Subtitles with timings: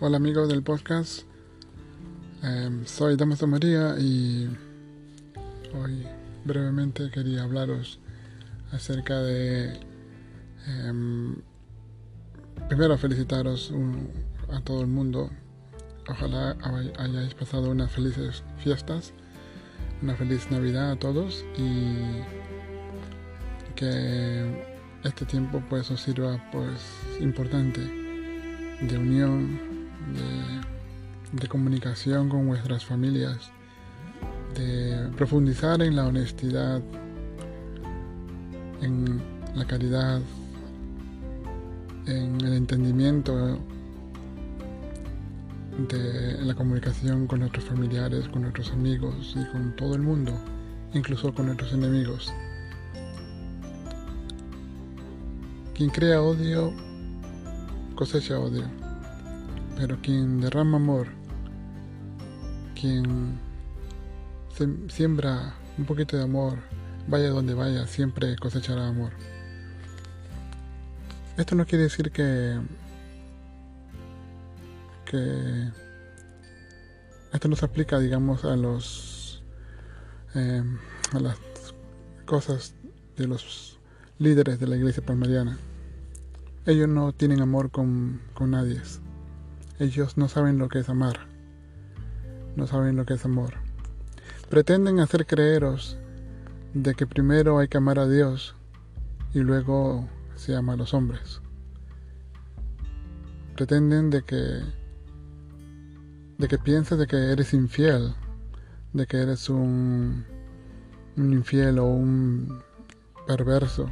[0.00, 1.22] Hola amigos del podcast,
[2.40, 4.48] Em, soy Damaso María y
[5.74, 6.06] hoy
[6.44, 7.98] brevemente quería hablaros
[8.70, 9.72] acerca de...
[10.68, 11.34] em,
[12.68, 13.72] primero felicitaros
[14.52, 15.30] a todo el mundo,
[16.08, 19.12] ojalá hay- hayáis pasado unas felices fiestas,
[20.00, 21.96] una feliz Navidad a todos y
[23.74, 24.64] que
[25.02, 26.70] este tiempo pues os sirva pues
[27.20, 27.80] importante
[28.80, 29.58] de unión,
[30.12, 33.50] de, comunicación con vuestras familias,
[34.54, 36.82] de profundizar en la honestidad,
[38.80, 39.20] en
[39.54, 40.20] la caridad,
[42.06, 43.58] en el entendimiento
[45.88, 50.32] de la comunicación con nuestros familiares, con nuestros amigos y con todo el mundo,
[50.94, 52.32] incluso con nuestros enemigos.
[55.74, 56.72] Quien crea odio
[57.98, 58.62] cosecha odio,
[59.78, 61.06] pero quien derrama amor,
[62.78, 63.38] quien
[64.88, 66.58] siembra un poquito de amor,
[67.06, 69.12] vaya donde vaya, siempre cosechará amor.
[71.36, 72.58] Esto no quiere decir que
[75.04, 75.70] que
[77.32, 79.44] esto no se aplica, digamos, a los
[80.34, 80.62] eh,
[81.12, 81.38] a las
[82.26, 82.74] cosas
[83.16, 83.78] de los
[84.18, 85.56] líderes de la iglesia palmariana.
[86.66, 88.82] Ellos no tienen amor con, con nadie.
[89.78, 91.26] Ellos no saben lo que es amar.
[92.56, 93.54] No saben lo que es amor.
[94.50, 95.96] Pretenden hacer creeros
[96.74, 98.56] de que primero hay que amar a Dios
[99.32, 101.40] y luego se ama a los hombres.
[103.54, 104.62] Pretenden de que
[106.38, 108.14] de que pienses de que eres infiel,
[108.92, 110.24] de que eres un,
[111.16, 112.62] un infiel o un
[113.26, 113.90] perverso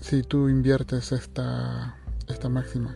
[0.00, 1.96] si tú inviertes esta,
[2.28, 2.94] esta máxima.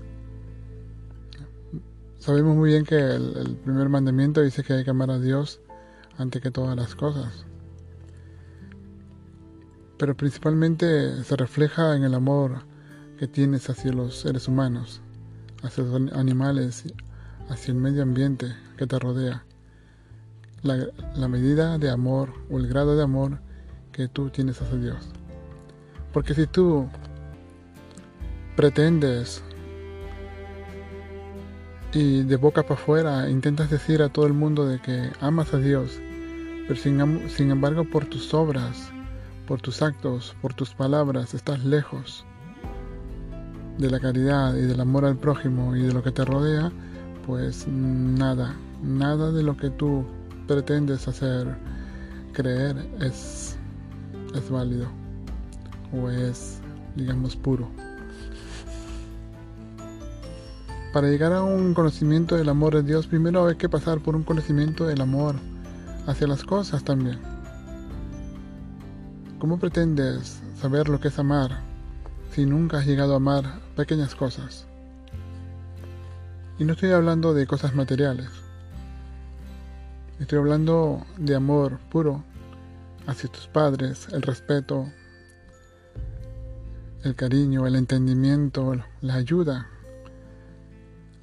[2.19, 5.61] Sabemos muy bien que el, primer mandamiento dice que hay que amar a Dios
[6.17, 7.47] ante que todas las cosas.
[9.99, 12.65] Pero principalmente se refleja en el amor
[13.19, 15.01] que tienes hacia los seres humanos,
[15.63, 16.93] hacia los animales,
[17.49, 19.45] hacia el medio ambiente que te rodea.
[20.63, 23.41] La, la medida de amor o el grado de amor
[23.93, 25.09] que tú tienes hacia Dios.
[26.13, 26.89] Porque si tú
[28.57, 29.41] pretendes
[31.93, 35.59] y de boca para afuera intentas decir a todo el mundo de que amas a
[35.59, 35.99] Dios,
[36.67, 38.91] pero sin, sin embargo por tus obras,
[39.47, 42.25] por tus actos, por tus palabras estás lejos
[43.79, 46.71] de la caridad y del amor al prójimo y de lo que te rodea,
[47.27, 50.05] pues nada, nada de lo que tú
[50.47, 51.57] pretendes hacer
[52.33, 53.57] creer es,
[54.35, 54.89] es válido
[55.93, 56.61] o es,
[56.97, 57.69] digamos, puro.
[60.93, 64.23] Para llegar a un conocimiento del amor de Dios, primero hay que pasar por un
[64.23, 65.37] conocimiento del amor
[66.07, 67.21] hacia las cosas también.
[69.39, 71.61] ¿Cómo pretendes saber lo que es amar
[72.33, 74.67] si nunca has llegado a amar pequeñas cosas?
[76.59, 78.31] Y no estoy hablando de cosas materiales.
[80.19, 82.25] Estoy hablando de amor puro
[83.07, 84.91] hacia tus padres, el respeto,
[87.05, 89.69] el cariño, el entendimiento, la ayuda,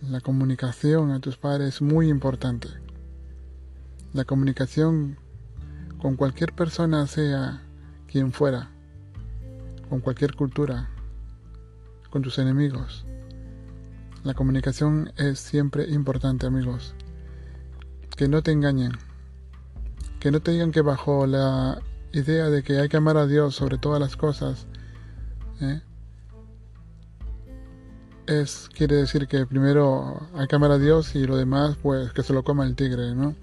[0.10, 2.70] la comunicación a tus padres es muy importante.
[4.14, 5.18] La comunicación
[6.00, 7.64] con cualquier persona, sea
[8.08, 8.70] quien fuera,
[9.90, 10.90] con cualquier cultura,
[12.12, 13.06] con tus enemigos.
[14.24, 16.96] La comunicación es siempre importante, amigos.
[18.16, 18.92] Que no te engañen.
[20.20, 23.56] Que no te digan que bajo la idea de que hay que amar a Dios
[23.56, 24.68] sobre todas las cosas,
[25.62, 25.82] ¿eh?
[28.28, 32.24] Es quiere decir que primero hay que amar a Dios y lo demás pues que
[32.24, 33.36] se lo coma el tigre, ¿no?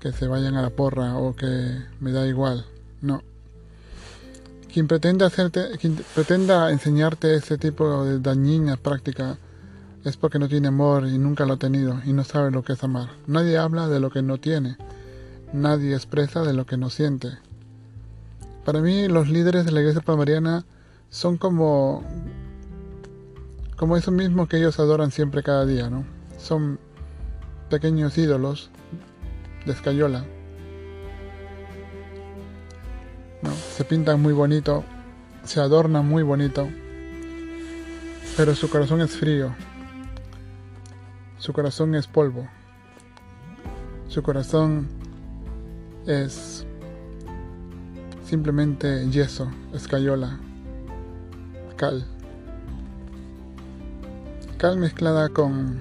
[0.00, 2.66] Que se vayan a la porra o que me da igual.
[3.00, 3.22] No.
[4.72, 9.38] Quien pretenda hacerte, quien pretenda enseñarte ese tipo de dañina práctica
[10.04, 12.74] es porque no tiene amor y nunca lo ha tenido y no sabe lo que
[12.74, 13.10] es amar.
[13.26, 14.76] Nadie habla de lo que no tiene.
[15.52, 17.38] Nadie expresa de lo que no siente.
[18.64, 20.64] Para mí los líderes de la iglesia palmariana
[21.10, 22.04] son como
[23.78, 26.04] como eso mismo que ellos adoran siempre cada día, ¿no?
[26.36, 26.80] Son
[27.70, 28.70] pequeños ídolos
[29.64, 30.24] de escayola.
[33.40, 33.52] ¿no?
[33.52, 34.84] Se pintan muy bonito,
[35.44, 36.68] se adornan muy bonito,
[38.36, 39.54] pero su corazón es frío.
[41.38, 42.48] Su corazón es polvo.
[44.08, 44.88] Su corazón
[46.04, 46.66] es
[48.24, 50.40] simplemente yeso, escayola,
[51.76, 52.17] cal
[54.58, 55.78] cal mezclada con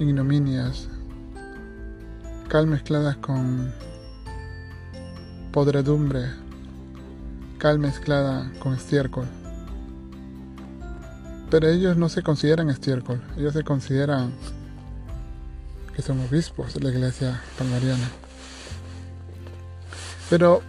[0.00, 0.88] ignominias,
[2.48, 3.72] cal mezcladas con
[5.52, 6.26] podredumbre,
[7.58, 9.26] cal mezclada con estiércol.
[11.52, 14.32] Pero ellos no se consideran estiércol, ellos se consideran
[15.94, 18.10] que son obispos de la iglesia palmariana.
[20.28, 20.62] Pero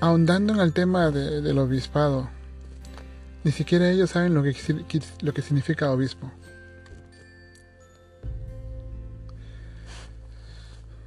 [0.00, 2.30] ahondando en el tema del obispado,
[3.44, 4.54] ni siquiera ellos saben lo que,
[5.20, 6.30] lo que significa obispo.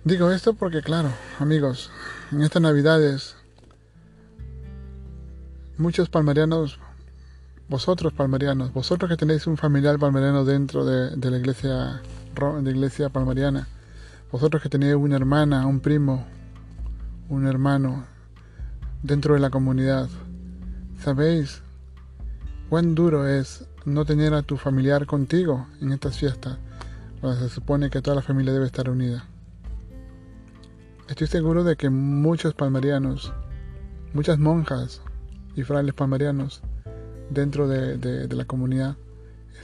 [0.04, 1.92] Digo esto porque, claro, amigos,
[2.32, 3.36] en estas navidades,
[5.78, 6.80] muchos palmarianos,
[7.68, 12.02] vosotros palmarianos, vosotros que tenéis un familiar palmariano dentro de, la iglesia,
[12.62, 13.68] de iglesia palmariana,
[14.32, 16.26] vosotros que tenéis una hermana, un primo,
[17.28, 18.06] un hermano
[19.04, 20.08] dentro de la comunidad,
[21.04, 21.64] sabéis
[22.70, 26.58] cuán duro es no tener a tu familiar contigo en estas fiestas,
[27.22, 29.26] cuando se supone que toda la familia debe estar unida.
[31.08, 33.34] Estoy seguro de que muchos palmarianos,
[34.14, 35.02] muchas monjas
[35.56, 36.62] y frailes palmarianos
[37.30, 38.98] dentro de, la comunidad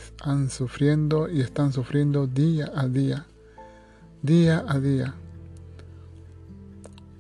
[0.06, 3.26] están sufriendo y están sufriendo día a día,
[4.22, 5.14] día a día.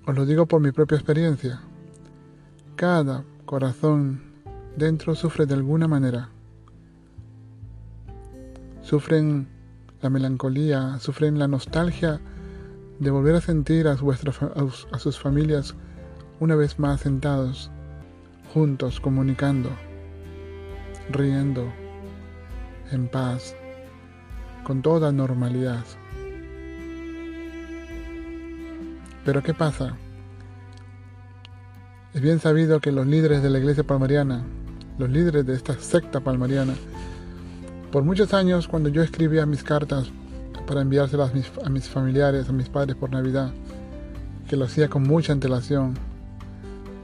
[0.05, 1.61] Os lo digo por mi propia experiencia.
[2.75, 4.32] Cada corazón
[4.75, 6.29] dentro sufre de alguna manera.
[8.81, 9.47] Sufren
[10.01, 12.19] la melancolía, sufren la nostalgia
[12.99, 15.75] de volver a sentir a, a sus familias
[16.39, 17.71] una vez más sentados,
[18.53, 19.69] juntos, comunicando,
[21.09, 21.71] riendo,
[22.91, 23.55] en paz,
[24.63, 25.83] con toda normalidad.
[29.25, 29.95] Pero ¿qué pasa?
[32.13, 34.43] Es bien sabido que los líderes de la iglesia palmariana,
[34.97, 36.73] los líderes de esta secta palmariana,
[37.91, 40.11] por muchos años cuando yo escribía mis cartas
[40.67, 41.31] para enviárselas
[41.63, 43.51] a mis, familiares, a mis padres por Navidad,
[44.47, 45.93] que lo hacía con mucha antelación.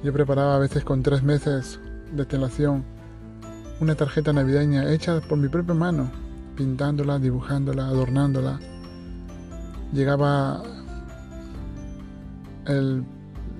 [0.03, 1.79] Yo preparaba a veces con tres meses
[2.11, 2.83] de antelación
[3.79, 6.09] una tarjeta navideña hecha por mi propia mano,
[6.55, 8.59] pintándola, dibujándola, adornándola.
[9.93, 10.63] Llegaba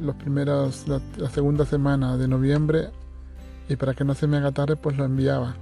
[0.02, 2.90] los primeros, la segunda semana de noviembre
[3.70, 5.56] y para que no se me haga tarde pues lo enviaba.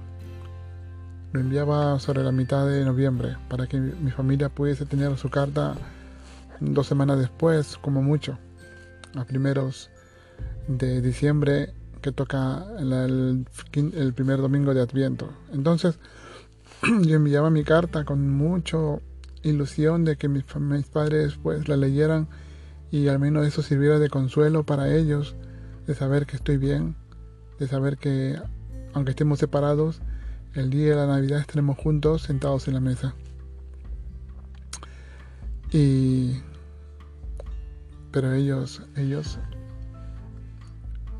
[1.32, 5.74] Lo enviaba sobre la mitad de noviembre para que mi familia pudiese tener su carta
[6.58, 8.38] dos semanas después, como mucho,
[9.14, 9.90] a primeros
[10.66, 13.44] de diciembre que toca el,
[14.14, 15.30] primer domingo de Adviento.
[15.52, 15.98] Entonces
[17.02, 18.78] yo enviaba mi carta con mucha
[19.42, 22.26] ilusión de que mis, mis padres pues la leyeran
[22.90, 25.36] y al menos eso sirviera de consuelo para ellos,
[25.86, 26.96] de saber que estoy bien,
[27.58, 28.40] de saber que
[28.94, 30.00] aunque estemos separados,
[30.54, 33.14] el día de la Navidad estaremos juntos sentados en la mesa.
[35.70, 36.40] Y
[38.10, 39.38] pero ellos, ellos,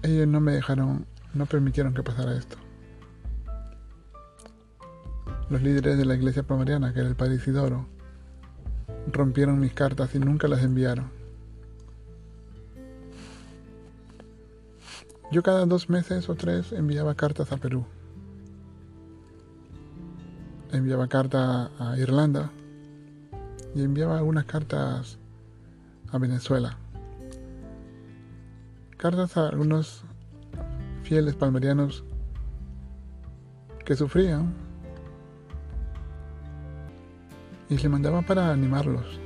[0.03, 2.57] ellos no me dejaron, no permitieron que pasara esto.
[5.51, 7.87] Los líderes de la iglesia palmariana, que era el padre Isidoro,
[9.13, 11.18] rompieron mis cartas y nunca las enviaron.
[15.31, 17.85] Yo cada dos meses o tres enviaba cartas a Perú
[20.73, 22.51] enviaba cartas a Irlanda
[23.75, 25.19] y enviaba algunas cartas
[26.11, 26.77] a Venezuela.
[28.97, 30.05] Cartas a algunos
[31.03, 32.05] fieles palmerianos
[33.85, 34.53] que sufrían
[37.69, 39.21] y le mandaba para animarlos.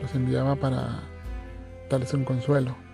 [0.00, 1.00] Los enviaba para
[1.90, 2.85] darles un consuelo.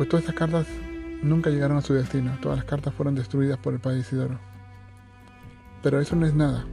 [0.00, 0.66] Pues todas esas cartas
[1.22, 2.32] nunca llegaron a su destino.
[2.40, 4.38] Todas las cartas fueron destruidas por el padre Isidoro.
[5.82, 6.64] Pero eso no es nada.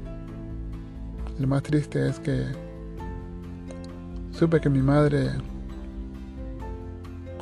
[1.37, 2.45] Lo más triste es que
[4.31, 5.31] supe que mi madre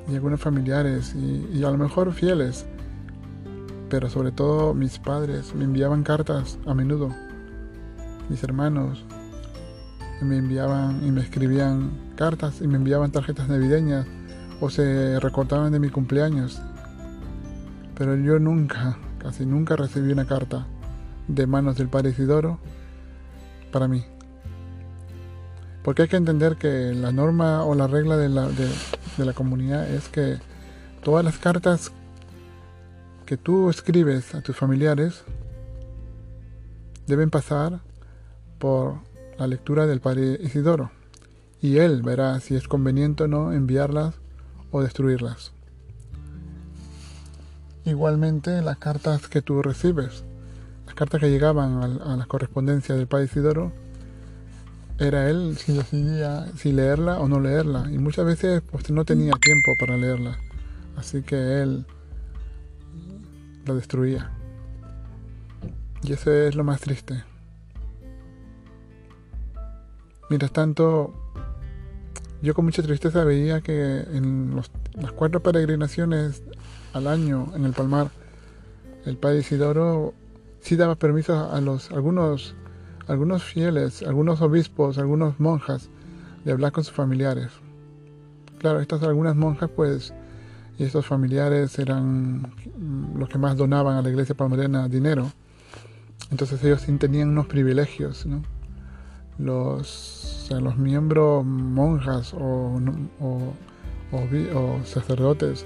[0.10, 2.66] y algunos familiares y, a lo mejor fieles,
[3.88, 7.14] pero sobre todo mis padres me enviaban cartas a menudo.
[8.28, 9.06] Mis hermanos
[10.20, 14.08] me enviaban y me escribían cartas y me enviaban tarjetas navideñas
[14.60, 16.62] o se recortaban de mi cumpleaños.
[17.98, 20.68] Pero yo nunca, casi nunca recibí una carta
[21.28, 22.60] de manos del Padre Isidoro
[23.72, 24.04] para mí.
[25.84, 28.70] Porque hay que entender que la norma o la regla de la, de,
[29.18, 30.38] la comunidad es que
[31.04, 31.92] todas las cartas
[33.26, 35.24] que tú escribes a tus familiares
[37.08, 37.82] deben pasar
[38.58, 38.96] por
[39.38, 40.92] la lectura del Padre Isidoro
[41.62, 44.16] y él verá si es conveniente o no enviarlas
[44.76, 45.52] o destruirlas.
[47.86, 50.24] Igualmente las cartas que tú recibes
[50.86, 53.72] las cartas que llegaban a, las correspondencias del padre Isidoro,
[54.98, 57.90] era él si decidía si leerla o no leerla.
[57.92, 60.38] Y muchas veces pues, no tenía tiempo para leerla.
[60.96, 61.86] Así que él
[63.66, 64.32] la destruía.
[66.04, 67.24] Y eso es lo más triste.
[70.30, 71.14] Mientras tanto,
[72.46, 76.44] yo con mucha tristeza veía que en las cuatro peregrinaciones
[76.94, 78.12] al año en el Palmar,
[79.06, 80.14] el padre Isidoro
[80.62, 82.56] sí daba permiso a los algunos
[83.08, 85.90] algunos fieles, algunos obispos, algunos monjas
[86.44, 87.52] de hablar con sus familiares.
[88.60, 90.14] Claro, estas algunas monjas pues
[90.78, 92.54] y estos familiares eran
[93.18, 95.32] los que más donaban a la iglesia palmariana dinero.
[96.30, 98.44] Entonces ellos sí tenían unos privilegios, ¿no?
[99.38, 102.80] Los, los miembros monjas o,
[103.20, 103.54] o,
[104.12, 105.66] o, sacerdotes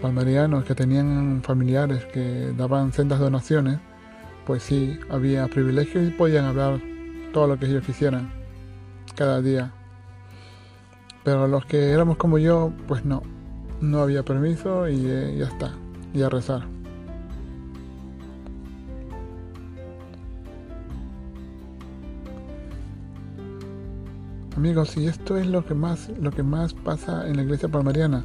[0.00, 3.78] palmarianos que tenían familiares que daban sendas donaciones,
[4.46, 6.80] pues sí, había privilegios y podían hablar
[7.32, 8.30] todo lo que ellos quisieran
[9.14, 9.72] cada día.
[11.24, 13.22] Pero los que éramos como yo, pues no,
[13.80, 15.72] no había permiso y eh, ya está,
[16.14, 16.75] y a rezar.
[24.56, 28.24] Amigos, y esto es lo que más, lo que más pasa en la iglesia palmariana.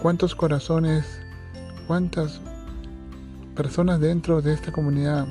[0.00, 1.04] ¿Cuántos corazones,
[1.88, 2.40] cuántas
[3.56, 5.26] personas dentro de esta comunidad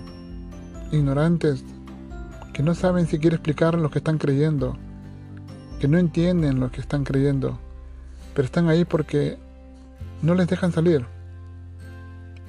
[0.91, 1.63] ignorantes
[2.51, 4.77] que no saben siquiera explicar lo que están creyendo,
[5.79, 7.57] que no entienden lo que están creyendo,
[8.33, 9.37] pero están ahí porque
[10.21, 11.05] no les dejan salir,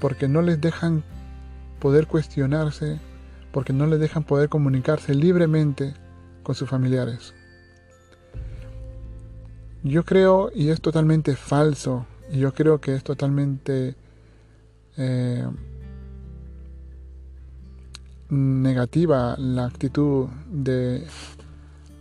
[0.00, 1.04] porque no les dejan
[1.78, 2.98] poder cuestionarse,
[3.52, 5.94] porque no les dejan poder comunicarse libremente
[6.42, 7.32] con sus familiares.
[9.82, 13.96] Yo creo, y es totalmente falso, y yo creo que es totalmente
[14.96, 15.46] eh,
[18.28, 21.06] negativa la actitud de,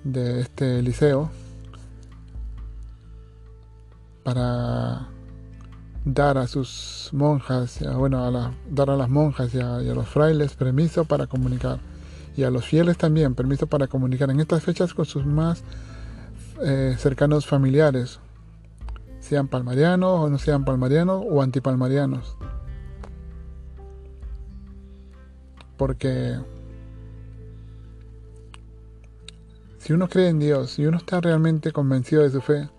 [0.04, 1.32] de este liceo
[4.24, 5.08] para
[6.06, 11.06] dar a sus monjas, bueno, a dar a las monjas y a, los frailes permiso
[11.06, 11.80] para comunicar
[12.38, 15.64] y a los fieles también permiso para comunicar en estas fechas con sus más
[16.62, 18.20] eh, cercanos familiares,
[19.20, 22.38] sean palmarianos o no sean palmarianos o antipalmarianos.
[25.78, 26.38] Porque
[29.78, 32.70] si uno cree en Dios, si uno está realmente convencido de su fe,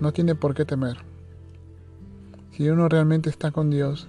[0.00, 0.96] no tiene por qué temer.
[2.52, 4.08] Si uno realmente está con Dios,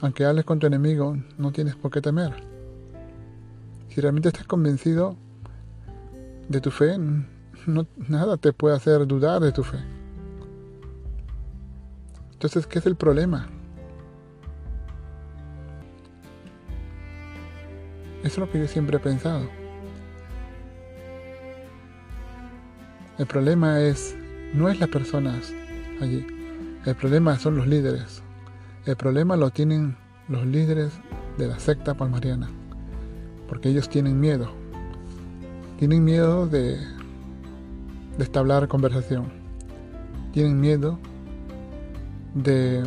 [0.00, 2.32] aunque hables con tu enemigo, no tienes por qué temer.
[3.88, 5.16] Si realmente estás convencido
[6.48, 6.96] de tu fe,
[7.68, 9.78] nada te puede hacer dudar de tu fe.
[12.32, 13.48] Entonces, ¿qué es el problema?
[18.22, 19.48] Eso es lo que yo siempre he pensado.
[23.18, 24.16] El problema es,
[24.54, 25.52] no es las personas
[26.00, 26.26] allí.
[26.84, 28.22] El problema son los líderes.
[28.86, 29.96] El problema lo tienen
[30.28, 30.92] los líderes
[31.36, 32.48] de la secta palmariana.
[33.48, 34.52] Porque ellos tienen miedo.
[35.78, 36.78] Tienen miedo de,
[38.18, 39.32] de establecer conversación.
[40.32, 40.98] Tienen miedo
[42.34, 42.82] de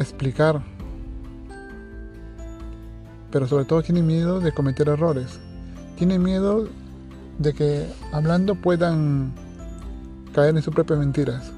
[0.00, 0.62] explicar
[3.32, 5.40] pero sobre todo tienen miedo de cometer errores.
[5.96, 6.68] Tienen miedo
[7.38, 9.32] de que hablando puedan
[10.34, 11.50] caer en sus propias mentiras.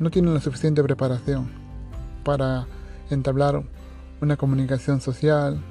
[0.00, 1.48] No tienen la suficiente preparación
[2.24, 2.66] para
[3.10, 3.62] entablar
[4.20, 5.62] una comunicación social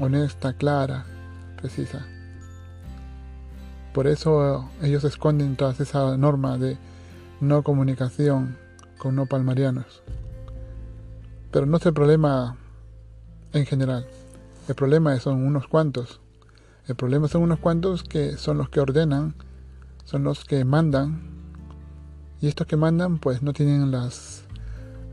[0.00, 1.06] honesta, clara,
[1.56, 2.06] precisa.
[3.92, 6.78] Por eso ellos se esconden tras esa norma de
[7.40, 8.56] no comunicación
[8.98, 10.02] con no palmarianos.
[11.50, 12.56] Pero no es el problema
[13.52, 14.06] en general.
[14.68, 16.20] El problema son unos cuantos.
[16.86, 19.34] El problema son unos cuantos que son los que ordenan,
[20.04, 21.20] son los que mandan.
[22.40, 24.44] Y estos que mandan pues no tienen las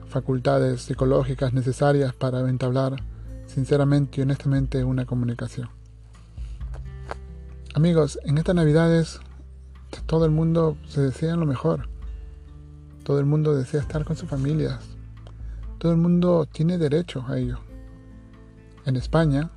[0.08, 3.04] facultades psicológicas necesarias para entablar
[3.46, 5.79] sinceramente y honestamente una comunicación.
[7.76, 9.20] Amigos, en estas navidades
[10.08, 11.88] todo el mundo se desea lo mejor.
[13.04, 14.80] Todo el mundo desea estar con sus familias.
[15.78, 17.60] Todo el mundo tiene derecho a ello
[18.86, 19.52] en España,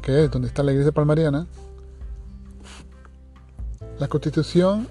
[0.00, 1.46] que es donde está la iglesia palmariana,
[3.98, 4.86] la constitución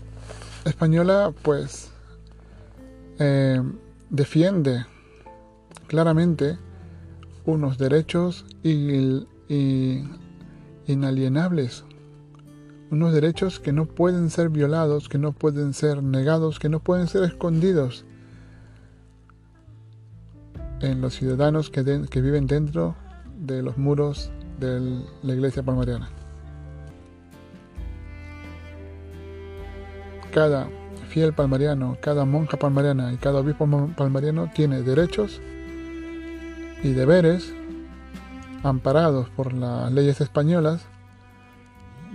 [0.65, 1.91] española pues
[3.19, 3.61] eh,
[4.09, 4.85] defiende
[5.87, 6.57] claramente
[7.45, 8.45] unos derechos
[10.87, 11.84] inalienables,
[12.91, 17.07] unos derechos que no pueden ser violados, que no pueden ser negados, que no pueden
[17.07, 18.05] ser escondidos.
[20.81, 21.83] en los ciudadanos que,
[22.21, 22.95] viven dentro
[23.39, 26.09] de los muros de la iglesia palmariana.
[30.33, 30.67] Cada
[31.09, 35.41] fiel palmariano, cada monja palmariana y cada obispo palmariano tiene derechos
[36.83, 37.53] y deberes
[38.63, 40.85] amparados por las leyes españolas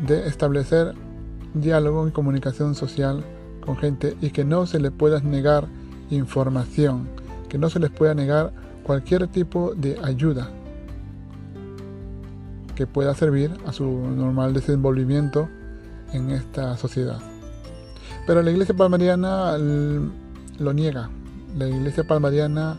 [0.07, 0.95] de establecer
[1.55, 3.25] diálogo y comunicación social
[3.65, 5.67] con gente y que no se le pueda negar
[6.11, 7.09] información,
[7.49, 8.53] que no se les pueda negar
[8.83, 10.51] cualquier tipo de ayuda
[12.75, 15.49] que pueda servir a su normal desenvolvimiento
[16.13, 17.21] en esta sociedad.
[18.27, 21.11] Pero la iglesia palmariana lo niega.
[21.59, 22.79] La iglesia palmariana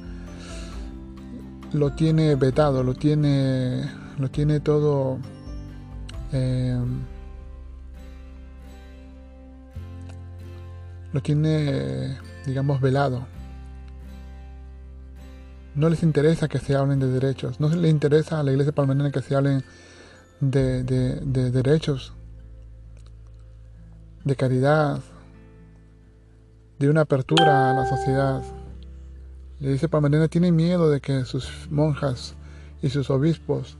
[1.74, 5.20] lo tiene vetado, lo tiene, lo tiene todo
[6.32, 6.80] eh,
[11.14, 13.26] lo tiene, digamos, velado.
[15.76, 19.12] No les interesa que se hablen de derechos, no les interesa a la iglesia palmariana
[19.12, 19.64] que se hablen
[20.42, 22.14] de, de derechos,
[24.24, 25.00] de caridad,
[26.78, 28.44] de una apertura a la sociedad.
[29.60, 32.36] La iglesia palmariana tiene miedo de que sus monjas
[32.82, 33.78] y sus obispos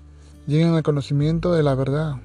[0.48, 2.22] lleguen al conocimiento de la verdad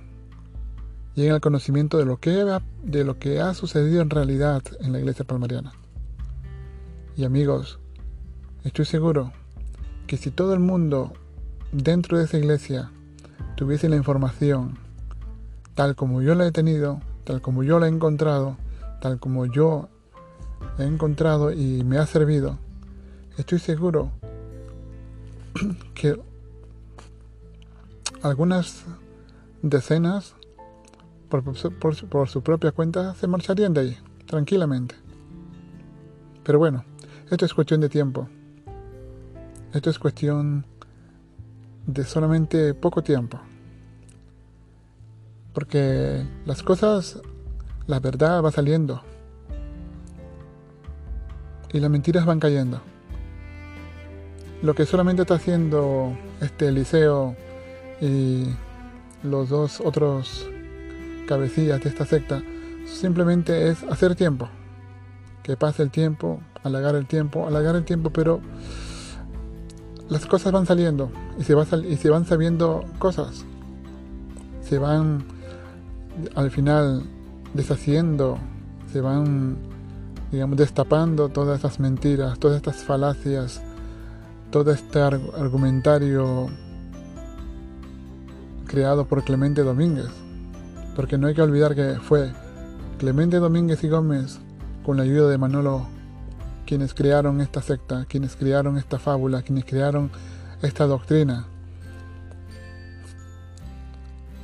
[1.17, 4.93] lleguen al conocimiento de lo, que ha, de lo que ha sucedido en realidad en
[4.93, 5.73] la iglesia palmariana.
[7.17, 7.81] Y amigos,
[8.63, 9.33] estoy seguro
[10.07, 11.15] que si todo el mundo
[11.73, 12.93] dentro de esa iglesia
[13.57, 14.79] tuviese la información
[15.75, 18.57] tal como yo la he tenido, tal como yo la he encontrado,
[19.01, 19.89] tal como yo
[20.79, 22.59] he encontrado y me ha servido,
[23.39, 24.11] estoy seguro
[25.95, 26.19] que
[28.23, 28.85] algunas
[29.63, 30.36] decenas
[31.29, 34.95] por, su propia cuenta se marcharían de ahí, tranquilamente.
[36.45, 36.85] Pero bueno,
[37.31, 38.29] esto es cuestión de tiempo.
[39.73, 40.65] Esto es cuestión
[41.87, 43.41] de solamente poco tiempo.
[45.53, 47.21] Porque las cosas,
[47.87, 49.03] la verdad va saliendo.
[51.73, 52.81] Y las mentiras van cayendo.
[54.63, 57.37] Lo que solamente está haciendo este Eliseo
[58.01, 58.47] y
[59.23, 60.49] los dos otros
[61.27, 62.43] cabecillas de esta secta
[62.87, 64.49] simplemente es hacer tiempo.
[65.43, 68.41] Que pase el tiempo, alargar el tiempo, alargar el tiempo, pero
[70.09, 73.45] las cosas van saliendo y se, va y se van sabiendo cosas.
[74.63, 75.25] Se van
[76.35, 77.05] al final
[77.55, 78.39] deshaciendo,
[78.93, 79.57] se van,
[80.33, 83.61] digamos, destapando todas esas mentiras, todas estas falacias,
[84.51, 86.49] todo este argumentario
[88.67, 90.26] creado por Clemente Domínguez
[90.97, 92.33] porque no hay que olvidar que fue
[92.99, 94.41] Clemente Domínguez y Gómez,
[94.83, 95.87] con la ayuda de Manolo,
[96.65, 100.11] quienes crearon esta secta, quienes crearon esta fábula, quienes crearon
[100.63, 101.47] esta doctrina,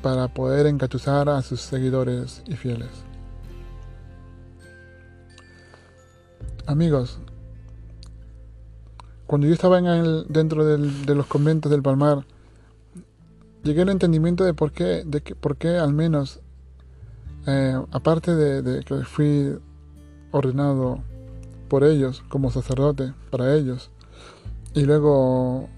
[0.03, 2.91] para poder encatuzar a sus seguidores y fieles.
[6.67, 7.19] Amigos,
[9.27, 12.27] cuando yo estaba en dentro de los conventos del Palmar,
[13.63, 16.41] llegué al entendimiento de por qué, de que, por qué al menos,
[17.47, 19.59] eh, aparte de, que fui
[20.31, 21.01] ordenado
[21.69, 23.91] por ellos como sacerdote para ellos,
[24.75, 25.69] y luego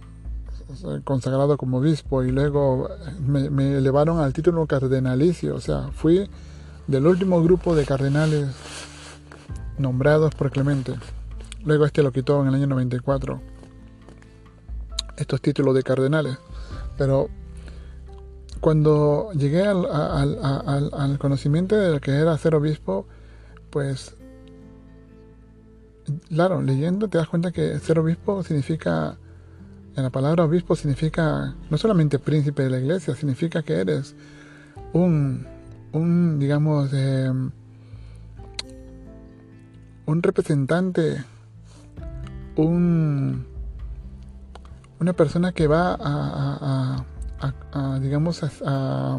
[1.05, 2.89] consagrado como obispo, y luego
[3.21, 6.29] me, me elevaron al título cardenalicio, o sea, fui
[6.87, 8.49] del último grupo de cardenales
[9.79, 10.95] nombrados por Clemente.
[11.65, 13.41] Luego este lo quitó en el año 94,
[15.17, 16.39] estos títulos de cardenales.
[16.97, 17.29] Pero
[18.65, 23.05] cuando llegué al, conocimiento de lo que era ser obispo,
[23.69, 24.17] pues,
[26.31, 29.19] claro, leyendo te das cuenta que ser obispo significa,
[29.95, 34.17] en la palabra obispo significa no solamente príncipe de la iglesia, significa que eres
[34.95, 35.47] un,
[35.93, 37.51] un digamos, em,
[40.07, 41.23] un representante,
[42.57, 43.47] un,
[45.01, 47.05] una persona que va a
[48.01, 49.19] digamos, a,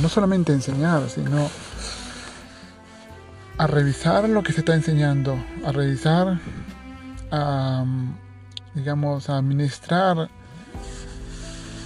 [0.00, 1.48] no solamente enseñar, sino
[3.58, 6.38] a revisar lo que se está enseñando, a revisar,
[7.30, 7.84] a,
[8.74, 10.28] digamos, a administrar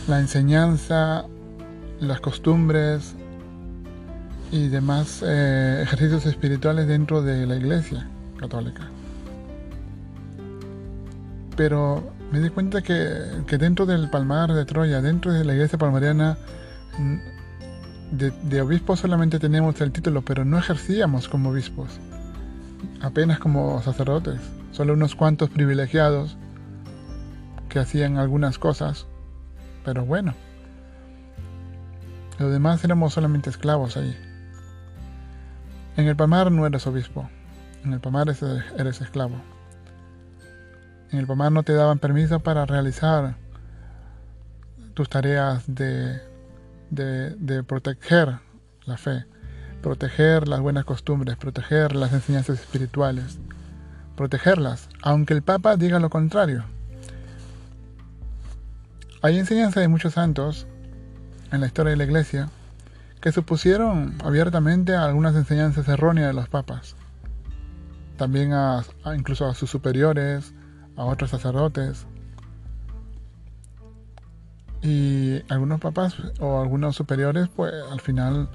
[0.09, 1.24] la enseñanza,
[2.00, 3.14] las costumbres
[4.50, 8.88] y demás eh, ejercicios espirituales dentro de la iglesia católica.
[11.56, 12.94] Pero me di cuenta que,
[13.58, 16.38] dentro del Palmar de Troya, dentro de la iglesia palmariana,
[18.12, 21.98] de, de obispos solamente teníamos el título, pero no ejercíamos como obispos,
[23.00, 24.40] apenas como sacerdotes.
[24.72, 26.36] solo unos cuantos privilegiados
[27.68, 29.06] que hacían algunas cosas,
[29.84, 30.34] pero bueno,
[32.38, 34.16] los demás éramos solamente esclavos ahí.
[35.96, 37.28] En el Pamar no eres obispo,
[37.84, 39.36] en el Pamar eres esclavo.
[41.12, 43.35] En el Pamar no te daban permiso para realizar
[44.94, 46.20] tus tareas de,
[46.90, 48.38] de, proteger
[48.85, 49.25] la fe,
[49.83, 53.38] proteger las buenas costumbres, proteger las enseñanzas espirituales,
[54.16, 56.64] protegerlas, aunque el Papa diga lo contrario.
[59.23, 60.66] Hay enseñanzas de muchos santos
[61.51, 62.51] en la historia de la Iglesia
[63.20, 66.94] que supusieron abiertamente algunas enseñanzas erróneas de los papas,
[68.16, 68.85] también a,
[69.16, 70.55] incluso a sus superiores,
[71.00, 72.06] a otros sacerdotes.
[74.82, 78.50] Y algunos papas o algunos superiores, pues al final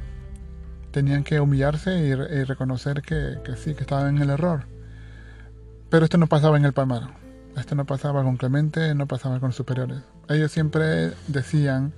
[0.92, 4.66] tenían que humillarse y, reconocer que, sí, que estaban en el error.
[5.90, 7.10] Pero esto no pasaba en el Palmar.
[7.58, 10.00] Esto no pasaba con Clemente, no pasaba con los superiores.
[10.30, 11.94] Ellos siempre decían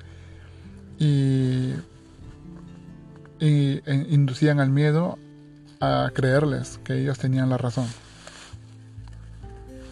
[0.98, 1.74] y,
[3.40, 5.18] y e inducían al miedo
[5.82, 7.88] a creerles que ellos tenían la razón.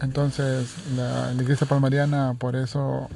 [0.02, 3.08] Entonces, la, iglesia palmariana por eso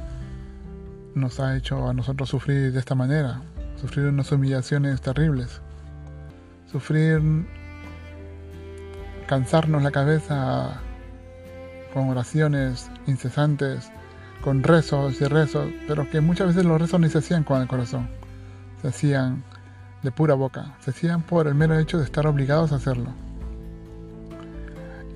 [1.14, 3.42] nos ha hecho a nosotros sufrir de esta manera,
[3.80, 5.60] sufrir unas humillaciones terribles,
[6.70, 7.20] sufrir,
[9.26, 10.80] cansarnos la cabeza
[11.92, 13.90] con oraciones incesantes,
[14.42, 17.68] con rezos y rezos, pero que muchas veces los rezos ni se hacían con el
[17.68, 18.08] corazón,
[18.80, 19.44] se hacían
[20.02, 23.12] de pura boca, se hacían por el mero hecho de estar obligados a hacerlo.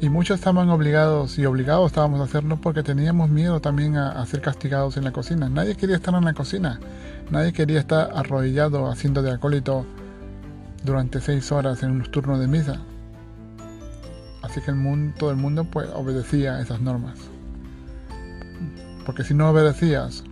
[0.01, 4.41] Y muchos estaban obligados y obligados estábamos a hacerlo porque teníamos miedo también a, ser
[4.41, 5.49] castigados en la cocina.
[5.49, 6.81] Nadie quería estar en la cocina.
[7.31, 9.87] Nadie quería estar arrodillado haciendo de acólito
[10.85, 12.81] durante seis horas en un turno de misa.
[14.43, 17.19] Así que el mundo, todo el mundo pues, obedecía esas normas.
[19.07, 20.25] Porque si no obedecías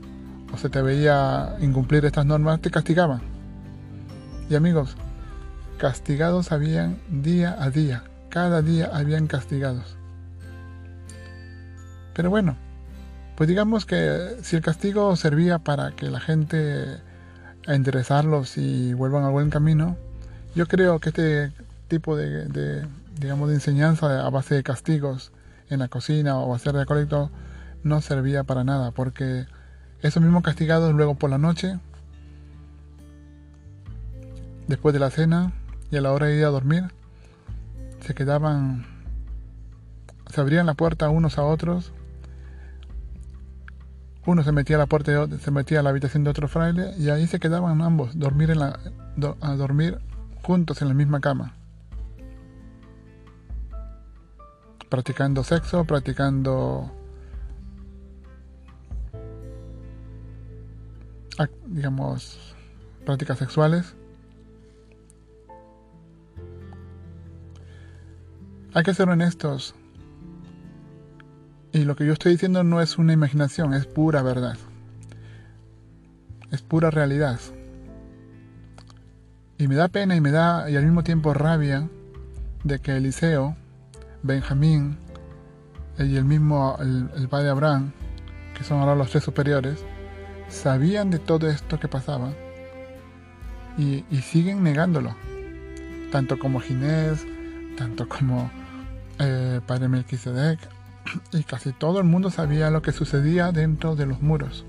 [0.53, 3.22] o se te veía incumplir estas normas, te castigaban.
[4.51, 4.96] Y amigos,
[5.79, 9.95] castigados habían día a día cada día habían castigados.
[12.14, 12.57] Pero bueno,
[13.37, 16.99] pues digamos que si el castigo servía para que la gente
[17.66, 19.99] a enderezarlos y vuelvan al buen camino,
[20.55, 21.53] yo creo que este
[21.88, 22.87] tipo de,
[23.21, 25.31] digamos de enseñanza a base de castigos
[25.68, 27.31] en la cocina o hacer de colecto
[27.83, 29.45] no servía para nada, porque
[30.01, 31.79] esos mismos castigados luego por la noche,
[34.68, 35.53] después de la cena
[35.90, 36.85] y a la hora de ir a dormir,
[38.03, 38.85] se quedaban,
[40.27, 41.93] se abrían la puerta unos a otros.
[44.25, 47.09] Uno se metía a la puerta, se metía a la habitación de otro fraile y
[47.09, 48.79] ahí se quedaban ambos, dormir en la,
[49.41, 49.99] a dormir
[50.43, 51.55] juntos en la misma cama.
[54.88, 56.93] Practicando sexo, practicando
[61.67, 62.55] digamos
[63.05, 63.97] prácticas sexuales
[68.74, 69.74] Hay que ser honestos.
[71.72, 74.56] Y lo que yo estoy diciendo no es una imaginación, es pura verdad.
[76.50, 77.38] Es pura realidad.
[79.58, 81.87] Y me da pena y me da y al mismo tiempo rabia
[82.64, 83.56] de que Eliseo,
[84.22, 84.96] Benjamín
[85.98, 87.92] y el mismo el, padre Abraham,
[88.56, 89.85] que son ahora los tres superiores,
[90.48, 92.32] sabían de todo esto que pasaba
[93.76, 95.14] y, y siguen negándolo.
[96.11, 97.26] Tanto como Ginés,
[97.76, 98.50] tanto como
[99.22, 100.58] eh, padre Melquisedec,
[101.32, 104.64] y casi todo el mundo sabía lo que sucedía dentro de los muros.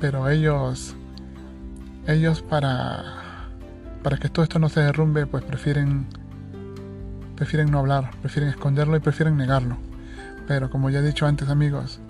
[0.00, 0.94] Pero ellos,
[2.06, 3.48] ellos para,
[4.02, 6.06] para que todo esto no se derrumbe, pues prefieren,
[7.36, 9.76] prefieren no hablar, prefieren esconderlo y prefieren negarlo.
[10.46, 12.00] Pero como ya he dicho antes amigos,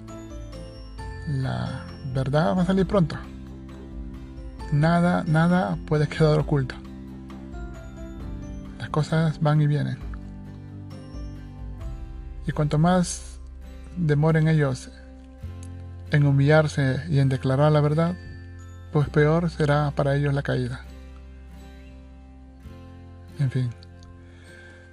[1.29, 3.17] la verdad va a salir pronto.
[4.73, 6.75] Nada, nada puede quedar oculto
[8.93, 9.99] cosas van y vienen.
[12.47, 13.41] Y cuanto más
[13.97, 14.91] demoren ellos
[16.13, 18.15] en humillarse y en declarar la verdad,
[18.93, 20.85] pues peor será para ellos la caída.
[23.41, 23.71] En fin.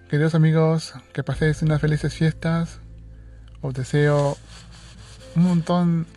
[0.09, 2.79] Queridos amigos, que paséis unas felices fiestas.
[3.61, 4.37] Os deseo
[5.35, 6.07] un montón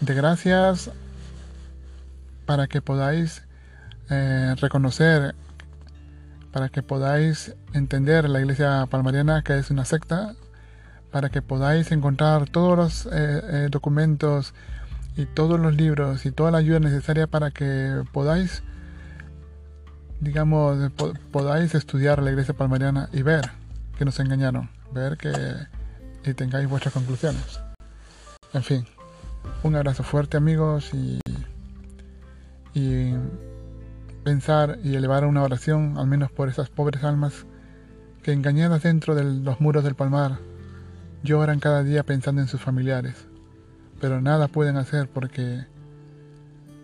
[0.00, 0.90] de gracias
[2.46, 3.44] para que podáis
[4.10, 5.34] eh, reconocer
[6.52, 10.34] para que podáis entender la iglesia palmariana que es una secta,
[11.10, 14.54] para que podáis encontrar todos los eh, eh, documentos
[15.16, 18.62] y todos los libros y toda la ayuda necesaria para que podáis
[20.20, 20.92] digamos,
[21.32, 23.50] podáis estudiar la iglesia palmariana y ver
[23.98, 25.32] que nos engañaron, ver que
[26.24, 27.60] y tengáis vuestras conclusiones.
[28.52, 28.86] En fin,
[29.62, 31.20] un abrazo fuerte amigos y,
[32.74, 33.14] y
[34.24, 37.46] pensar y elevar una oración al menos por esas pobres almas
[38.22, 40.38] que engañadas dentro de los muros del palmar
[41.22, 43.26] lloran cada día pensando en sus familiares,
[44.00, 45.66] pero nada pueden hacer porque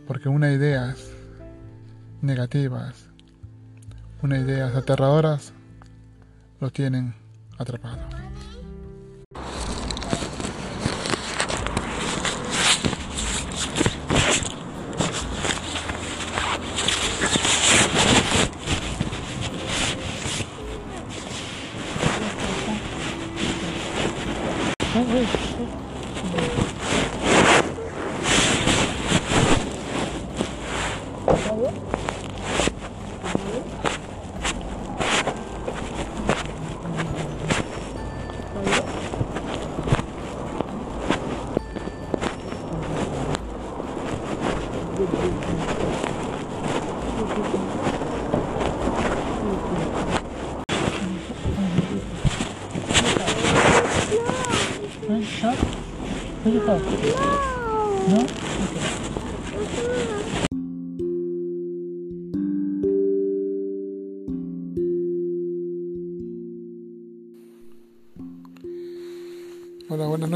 [0.06, 1.10] porque unas ideas
[2.22, 3.08] negativas
[4.22, 5.52] unas ideas aterradoras
[6.60, 7.14] lo tienen
[7.58, 8.27] atrapado.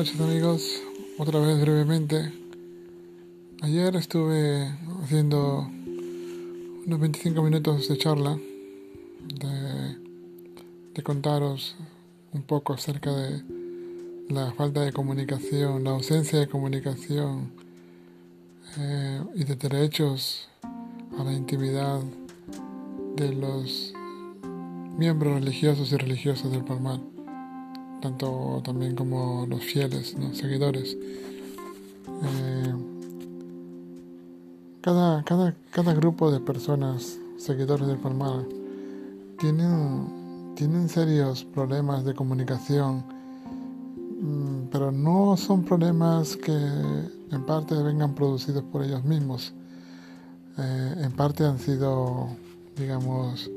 [0.03, 0.83] Noches amigos.
[1.17, 2.33] Otra vez brevemente.
[3.61, 4.69] Ayer estuve
[5.01, 5.71] haciendo
[6.85, 8.37] unos 25 minutos de charla
[9.39, 11.77] de, contaros
[12.33, 13.45] un poco acerca de
[14.29, 17.53] la falta de comunicación, la ausencia de comunicación
[18.79, 20.49] eh, y de derechos
[21.17, 22.01] a la intimidad
[23.15, 23.95] de los
[24.99, 26.99] miembros religiosos y religiosas del Palmar,
[28.03, 30.97] tanto también como los fieles, los seguidores.
[32.07, 32.75] Eh,
[34.83, 38.45] cada, cada, cada grupo de personas, seguidores del Palmar,
[39.39, 43.05] tienen, tienen serios problemas de comunicación
[44.23, 49.53] Mm, pero no son problemas que en parte vengan producidos por ellos mismos.
[50.59, 52.29] Eh, en parte han sido,
[52.77, 53.51] digamos,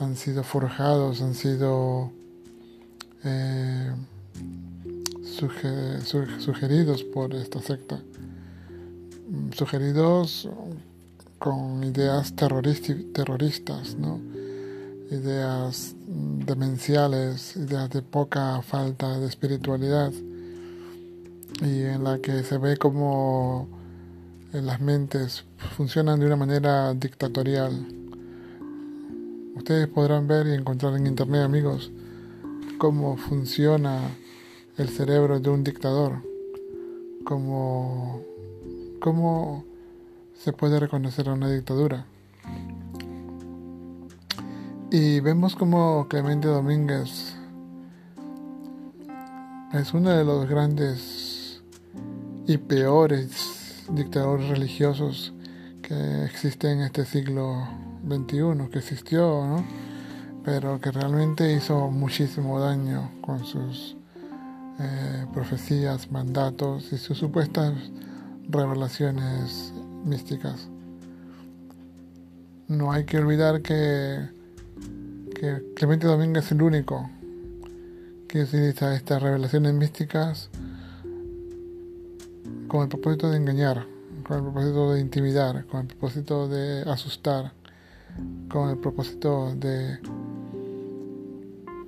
[0.00, 2.10] han sido forjados, han sido
[3.24, 3.92] eh,
[6.38, 8.00] sugeridos por esta secta,
[9.28, 10.48] mm, sugeridos
[11.38, 14.20] con ideas terroristas, ¿no?
[15.10, 20.12] ideas demenciales, ideas de poca falta de espiritualidad
[21.60, 23.68] y en la que se ve como
[24.52, 25.44] las mentes
[25.76, 27.86] funcionan de una manera dictatorial.
[29.56, 31.90] Ustedes podrán ver y encontrar en internet, amigos,
[32.78, 34.00] cómo funciona
[34.76, 36.22] el cerebro de un dictador,
[37.24, 38.20] cómo,
[39.00, 39.64] cómo
[40.34, 42.06] se puede reconocer a una dictadura.
[44.90, 47.36] Y vemos como Clemente Domínguez
[49.72, 51.62] es uno de los grandes
[52.46, 55.32] y peores dictadores religiosos
[55.82, 57.66] que existen en este siglo
[58.06, 59.64] XXI, que existió, ¿no?
[60.44, 63.96] Pero que realmente hizo muchísimo daño con sus
[64.78, 67.72] eh, profecías, mandatos y sus supuestas
[68.48, 69.72] revelaciones
[70.04, 70.68] místicas.
[72.68, 74.28] No hay que olvidar que
[75.74, 77.10] Clemente Domínguez es el único
[78.28, 80.48] que utiliza estas revelaciones místicas
[82.66, 83.86] con el propósito de engañar,
[84.26, 87.52] con el propósito de intimidar, con el propósito de asustar,
[88.48, 89.98] con el propósito de,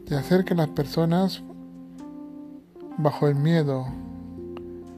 [0.09, 1.43] de hacer que las personas
[2.99, 3.87] bajo el miedo,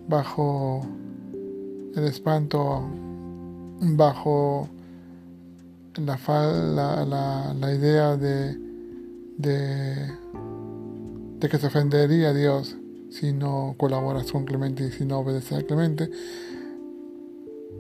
[0.09, 0.87] bajo
[1.95, 2.83] el espanto,
[3.81, 4.69] bajo
[5.97, 8.57] la, la, la, idea de,
[9.39, 10.17] de,
[11.49, 12.77] que se ofendería a Dios
[13.11, 16.11] si no colaboras con Clemente y si no obedeces a Clemente.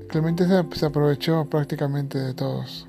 [0.08, 2.87] Clemente se, aprovechó prácticamente de todos.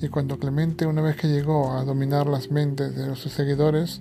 [0.00, 4.00] Y cuando Clemente, una vez que llegó a dominar las mentes de sus seguidores,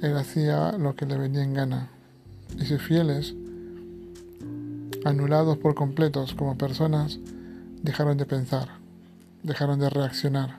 [0.00, 1.90] él hacía lo que le venía en gana.
[2.58, 3.34] Y sus fieles,
[5.04, 7.18] anulados por completos como personas,
[7.82, 8.78] dejaron de pensar
[9.42, 10.58] dejaron de reaccionar,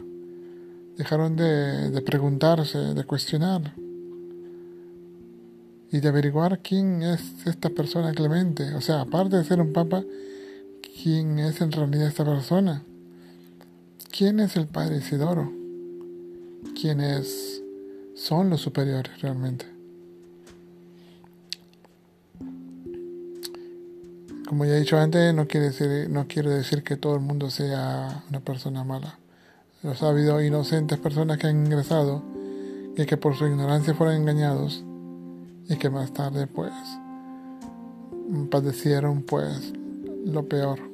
[0.98, 3.74] dejaron de, preguntarse, de cuestionar
[5.92, 8.74] y de averiguar quién es esta persona Clemente.
[8.76, 10.04] O sea, aparte de ser un papa,
[11.02, 12.84] ¿quién es en realidad esta persona?
[14.12, 15.52] Quién es el Padre Isidoro,
[16.80, 17.62] quiénes
[18.16, 19.66] son los superiores realmente.
[24.48, 27.52] Como ya he dicho antes, no, quiere decir, no quiero decir que todo el mundo
[27.52, 29.20] sea una persona mala.
[29.84, 32.24] Los ha habido inocentes personas que han ingresado
[32.98, 34.84] y que por su ignorancia fueron engañados
[35.70, 36.74] y que más tarde pues
[38.50, 39.72] padecieron pues
[40.26, 40.89] lo peor.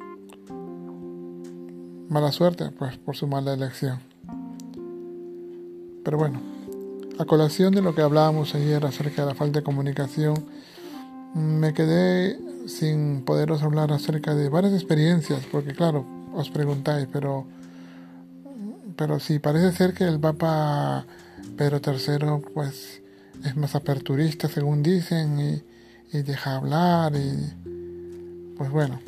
[2.09, 3.99] Mala suerte pues por su mala elección.
[6.03, 6.39] Pero bueno,
[7.17, 10.45] a colación de lo que hablábamos ayer acerca de la falta de comunicación,
[11.33, 17.45] me quedé sin poderos hablar acerca de varias experiencias, porque claro, os preguntáis, pero,
[18.95, 21.05] pero sí, parece ser que el Papa
[21.57, 23.01] Pedro III pues
[23.43, 25.63] es más aperturista según dicen y,
[26.17, 27.53] y deja hablar y
[28.57, 28.99] pues bueno,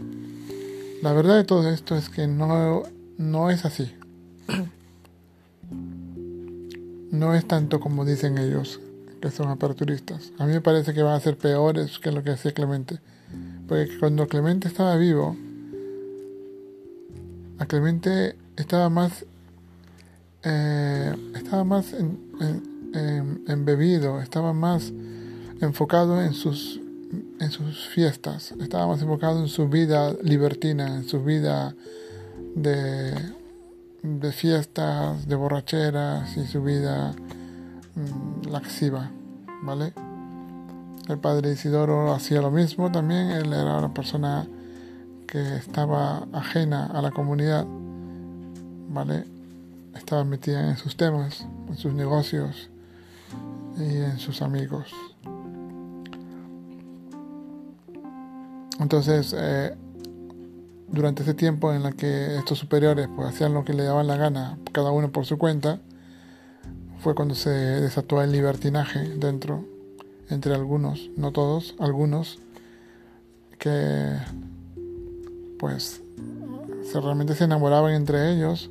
[1.01, 2.83] la verdad de todo esto es que no,
[3.17, 3.91] no es así.
[7.10, 8.81] No es tanto como dicen ellos,
[9.21, 10.33] que son aperturistas.
[10.38, 12.99] A mí me parece que van a ser peores que lo que hacía Clemente.
[13.65, 15.38] Porque cuando Clemente estaba vivo,
[17.60, 19.25] a Clemente estaba más
[20.43, 21.93] eh, estaba más
[23.47, 24.93] embebido, estaba más
[25.60, 26.79] enfocado en sus
[27.39, 31.76] en sus fiestas, estaba más enfocado en su vida libertina, en su vida
[32.56, 33.13] de,
[34.04, 37.13] de fiestas, de borracheras y su vida
[37.95, 39.12] mm, laxiva,
[39.63, 39.93] ¿vale?
[41.08, 44.47] El padre Isidoro hacía lo mismo también, él era una persona
[45.28, 47.65] que estaba ajena a la comunidad,
[48.89, 49.26] ¿vale?
[49.95, 52.69] Estaba metida en sus temas, en sus negocios
[53.78, 54.91] y en sus amigos.
[58.79, 59.75] Entonces, eh,
[60.87, 64.17] durante ese tiempo en el que estos superiores pues, hacían lo que le daban la
[64.17, 65.79] gana, cada uno por su cuenta,
[66.99, 69.65] fue cuando se desató el libertinaje dentro
[70.29, 72.39] entre algunos, no todos, algunos
[73.59, 74.17] que
[75.57, 76.01] pues
[76.83, 78.69] se realmente se enamoraban entre ellos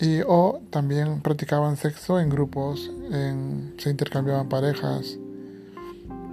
[0.00, 5.18] y o también practicaban sexo en grupos, en, se intercambiaban parejas,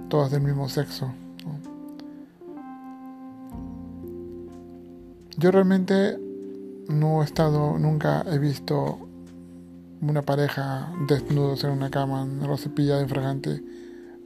[0.08, 1.12] todas del mismo sexo.
[5.36, 6.18] Yo realmente
[6.88, 8.98] no he estado, nunca he visto
[10.00, 12.26] una pareja desnudos en una cama,
[12.58, 13.62] cepillado en fragante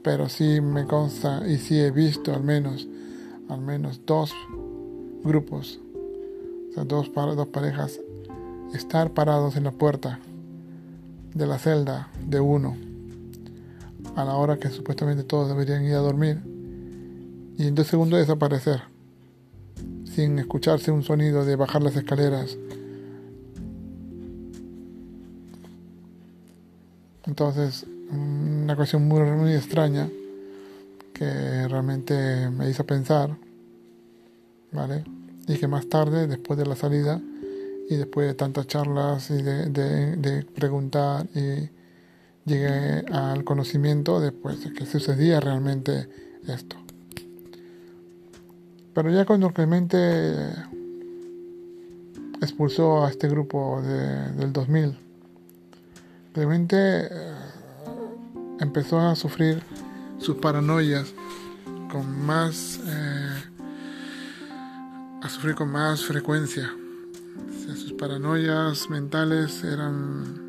[0.07, 2.87] pero sí me consta y sí he visto al menos,
[3.49, 4.33] al menos dos
[5.25, 5.81] grupos,
[6.71, 7.99] o sea, dos, dos parejas
[8.73, 10.21] estar parados en la puerta
[11.35, 12.77] de la celda de uno
[14.15, 16.39] a la hora que supuestamente todos deberían ir a dormir
[17.59, 18.83] y en dos segundos desaparecer
[20.17, 22.57] sin escucharse un sonido de bajar las escaleras.
[27.27, 30.09] Entonces, una cuestión muy, muy extraña
[31.13, 33.37] que realmente me hizo pensar,
[34.73, 35.05] ¿vale?
[35.47, 37.21] Y que más tarde, después de la salida
[37.91, 41.69] y después de tantas charlas y de, preguntar, y
[42.47, 46.09] llegué al conocimiento después de que sucedía realmente
[46.49, 46.86] esto.
[48.97, 50.55] Pero ya cuando Clemente
[52.41, 54.97] expulsó a este grupo de, del 2000,
[56.33, 57.07] Clemente
[58.59, 59.63] empezó a sufrir
[60.17, 61.13] sus paranoias
[61.93, 63.43] con más eh,
[65.21, 66.73] a sufrir con más frecuencia.
[67.67, 70.41] Sus paranoias mentales eran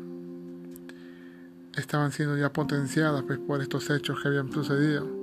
[1.76, 5.17] estaban siendo ya potenciadas pues, por estos hechos que habían sucedido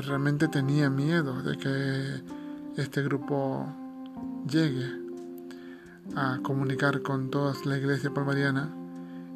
[0.00, 3.66] realmente tenía miedo de que este grupo
[4.50, 4.86] llegue
[6.16, 8.74] a comunicar con toda la iglesia palmariana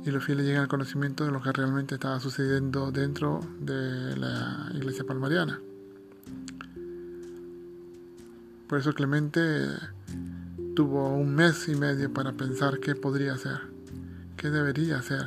[0.05, 4.71] y los fieles llegan al conocimiento de lo que realmente estaba sucediendo dentro de la
[4.75, 5.61] iglesia palmariana.
[8.69, 9.40] Por eso Clemente
[10.75, 13.61] tuvo un mes y medio para pensar qué podría hacer,
[14.37, 15.27] qué debería hacer.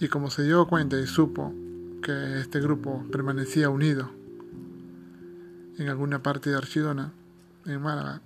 [0.00, 1.54] Y como se dio cuenta y supo
[2.00, 4.10] que este grupo permanecía unido
[5.78, 7.12] en alguna parte de Archidona,
[7.66, 8.20] en Málaga,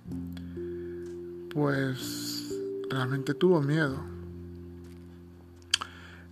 [1.49, 2.53] pues
[2.89, 4.15] realmente tuvo miedo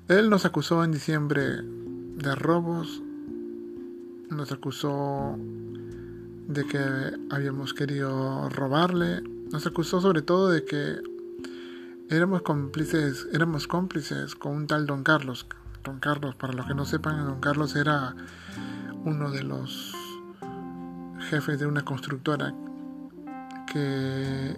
[0.09, 3.01] él nos acusó en diciembre de robos,
[4.29, 6.77] nos acusó de que
[7.29, 10.97] habíamos querido robarle, nos acusó sobre todo de que
[12.09, 15.47] éramos cómplices, éramos cómplices con un tal Don Carlos.
[15.83, 18.15] Don Carlos, para los que no sepan, Don Carlos era
[19.03, 19.93] uno de los
[21.29, 22.53] jefes de una constructora
[23.71, 24.55] que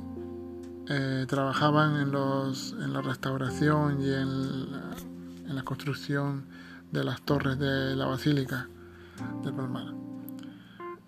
[0.88, 6.46] eh, trabajaban en, los, en la restauración y en la, construcción
[6.92, 8.70] de las torres de la basílica
[9.44, 9.94] del Palmar.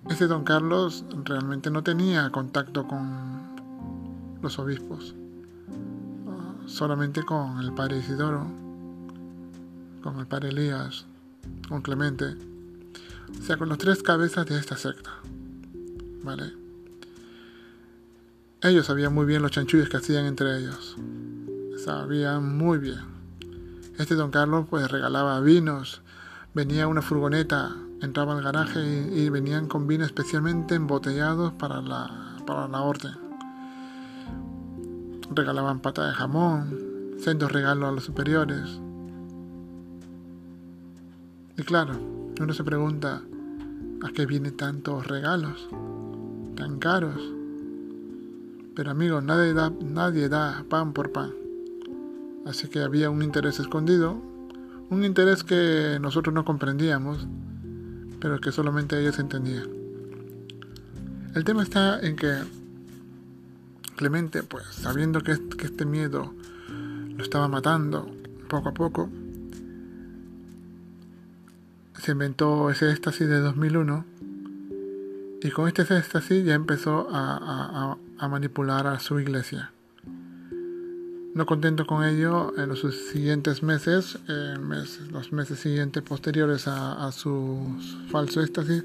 [0.09, 3.55] Este don Carlos realmente no tenía contacto con
[4.41, 5.15] los obispos,
[6.65, 8.66] solamente con el padre Isidoro,
[10.01, 11.05] con el padre Elías,
[11.69, 12.35] con Clemente,
[13.39, 15.11] o sea, con los tres cabezas de esta secta.
[16.23, 16.53] ¿Vale?
[18.61, 20.97] Ellos sabían muy bien los chanchullos que hacían entre ellos.
[21.83, 22.99] Sabían muy bien.
[23.97, 26.01] Este don Carlos pues regalaba vinos,
[26.53, 32.67] venía una furgoneta, entraba al garaje y, venían con vino especialmente embotellados para la, para
[32.67, 33.13] la orden.
[35.31, 38.79] Regalaban pata de jamón, sendos regalos a los superiores.
[41.57, 41.93] Y claro,
[42.39, 43.23] uno se pregunta,
[44.03, 45.67] ¿a qué vienen tantos regalos
[46.55, 47.19] tan caros?
[48.75, 51.31] Pero amigos, nadie da, nadie da pan por pan.
[52.45, 54.21] Así que había un interés escondido,
[54.89, 57.27] un interés que nosotros no comprendíamos,
[58.21, 59.67] pero que solamente ellos entendían.
[61.33, 62.37] El tema está en que
[63.97, 66.31] Clemente, pues sabiendo que, que este miedo
[66.69, 68.07] lo estaba matando
[68.47, 69.09] poco a poco,
[72.01, 74.05] se inventó ese éxtasis de 2001
[75.41, 77.97] y con este éxtasis ya empezó a,
[78.29, 79.71] manipular a su iglesia.
[81.33, 82.81] No contento con ello, en los
[83.11, 84.17] siguientes meses,
[85.11, 87.77] los meses siguientes posteriores a, su
[88.09, 88.83] falso éxtasis,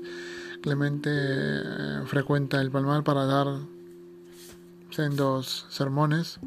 [0.60, 3.48] Clemente eh, frecuenta el Palmar para dar
[4.90, 6.38] sendos sermones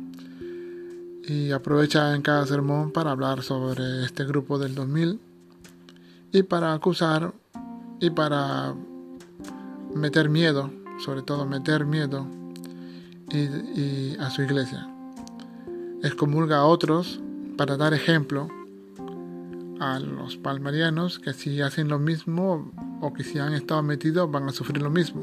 [1.27, 5.19] y aprovecha en cada sermón para hablar sobre este grupo del 2000
[6.35, 7.33] y para acusar
[8.01, 8.75] y para
[9.93, 10.69] meter miedo,
[10.99, 12.27] sobre todo meter miedo
[13.31, 14.85] y, a su iglesia.
[16.03, 17.21] Excomulga a otros
[17.55, 18.49] para dar ejemplo
[19.79, 22.69] a los palmarianos que si hacen lo mismo
[22.99, 25.21] o que si han estado metidos van a sufrir lo mismo.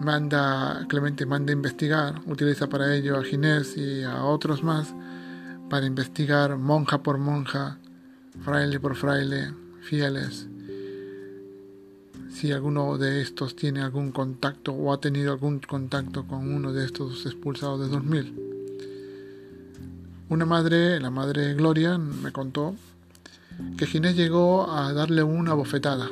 [0.00, 4.92] Manda, Clemente manda investigar, utiliza para ello a Ginés y a otros más
[5.68, 7.78] para investigar monja por monja,
[8.44, 9.52] fraile por fraile,
[9.82, 10.48] fieles,
[12.30, 16.84] si alguno de estos tiene algún contacto o ha tenido algún contacto con uno de
[16.84, 18.42] estos expulsados de 2000.
[20.28, 22.74] Una madre, la madre Gloria, me contó
[23.78, 26.10] que Ginés llegó a darle una bofetada.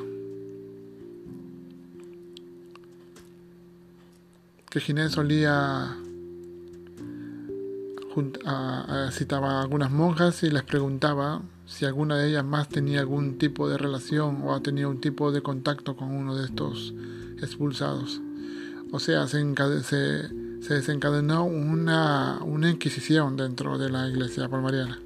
[4.71, 5.97] Que Ginés solía
[9.13, 13.69] citaba a algunas monjas y les preguntaba si alguna de ellas más tenía algún tipo
[13.69, 16.95] de relación o ha tenido un tipo de contacto con uno de estos
[17.41, 18.21] expulsados.
[18.93, 19.43] O sea, se,
[19.83, 25.01] se, desencadenó una, una inquisición dentro de la iglesia palmariana.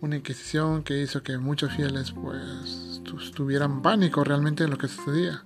[0.00, 5.42] Una inquisición que hizo que muchos fieles pues tuvieran pánico realmente de lo que sucedía.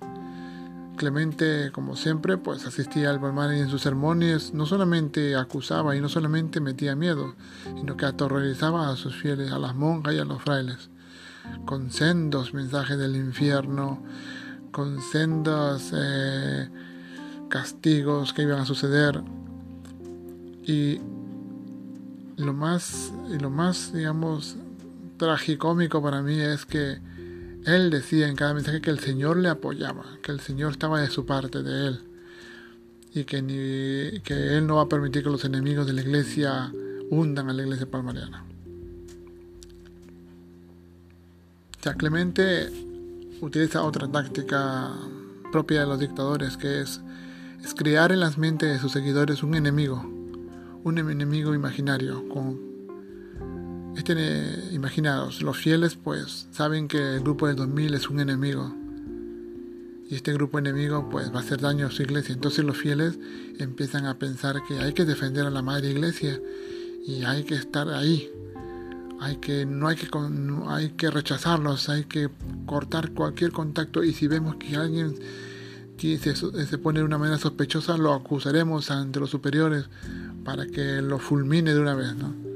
[1.03, 5.99] Clemente, como siempre, pues asistía al Palmar y en sus sermones no solamente acusaba y
[5.99, 7.35] no solamente metía miedo,
[7.75, 10.89] sino que aterrorizaba a sus fieles, a las monjas y a los frailes,
[11.65, 14.01] con sendos mensajes del infierno,
[14.71, 16.69] con sendos eh,
[17.49, 19.21] castigos que iban a suceder.
[20.63, 21.01] Y
[22.37, 24.55] lo más, y lo más, digamos,
[25.17, 27.01] tragicómico para mí es que
[27.65, 31.09] él decía en cada mensaje que el Señor le apoyaba, que el Señor estaba de
[31.09, 31.99] su parte, de él,
[33.13, 36.73] y que, ni, que Él no va a permitir que los enemigos de la iglesia
[37.09, 38.43] hundan a la iglesia palmariana.
[41.83, 42.69] Ya Clemente
[43.41, 44.91] utiliza otra táctica
[45.51, 47.01] propia de los dictadores, que es,
[47.63, 50.01] es crear en las mentes de sus seguidores un enemigo,
[50.83, 52.27] un enemigo imaginario,
[53.95, 58.73] este, imaginaos, los fieles pues saben que el grupo de 2000 es un enemigo
[60.09, 62.33] y este grupo enemigo pues va a hacer daño a su iglesia.
[62.33, 63.17] Entonces los fieles
[63.59, 66.39] empiezan a pensar que hay que defender a la madre iglesia
[67.05, 68.29] y hay que estar ahí.
[69.19, 70.07] Hay que no hay que
[70.67, 72.29] hay que rechazarlos, hay que
[72.65, 75.15] cortar cualquier contacto y si vemos que alguien
[75.97, 79.85] que se, se pone de una manera sospechosa lo acusaremos ante los superiores
[80.43, 82.52] para que lo fulmine de una vez, ¿no?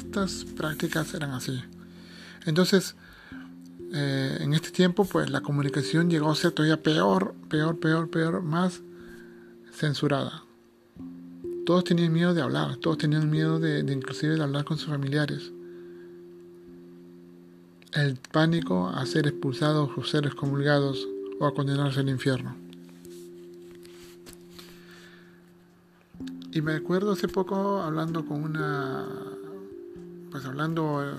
[0.00, 1.62] Estas prácticas eran así.
[2.46, 2.96] Entonces,
[3.92, 8.42] eh, en este tiempo, pues la comunicación llegó a ser todavía peor, peor, peor, peor,
[8.42, 8.80] más
[9.72, 10.44] censurada.
[11.66, 14.88] Todos tenían miedo de hablar, todos tenían miedo de, de inclusive de hablar con sus
[14.88, 15.52] familiares.
[17.92, 21.06] El pánico a ser expulsados o ser excomulgados
[21.38, 22.56] o a condenarse al infierno.
[26.52, 29.06] Y me acuerdo hace poco hablando con una,
[30.30, 31.14] pues hablando eh,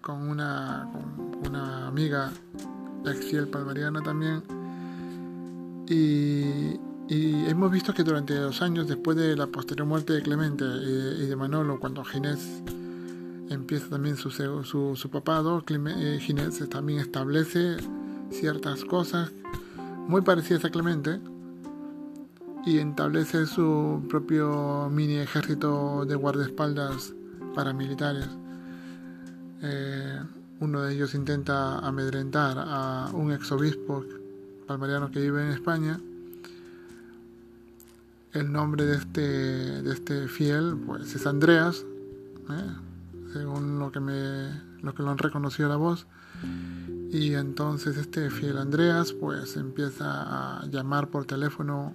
[0.00, 0.88] con una,
[1.86, 2.32] amiga
[3.06, 4.42] ex fiel palmariana también,
[5.88, 11.26] y, hemos visto que durante los años después de la posterior muerte de Clemente y,
[11.26, 12.62] de Manolo, cuando Ginés
[13.48, 17.78] empieza también su, su, su papado, eh, Ginés también establece
[18.30, 19.32] ciertas cosas
[20.06, 21.20] muy parecidas a Clemente
[22.64, 27.14] y establece su propio mini ejército de guardaespaldas
[27.54, 28.28] paramilitares.
[29.62, 30.20] Eh,
[30.60, 34.04] uno de ellos intenta amedrentar a un exobispo
[34.66, 36.00] palmariano que vive en España.
[38.32, 41.84] El nombre de este, de este fiel pues, es Andreas,
[42.50, 42.70] ¿eh?
[43.32, 44.50] según lo que, me,
[44.82, 46.06] lo que lo han reconocido la voz.
[47.10, 51.94] Y entonces este fiel Andreas pues empieza a llamar por teléfono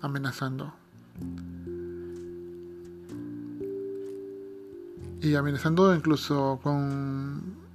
[0.00, 0.72] amenazando.
[5.20, 7.66] Y amenazando incluso con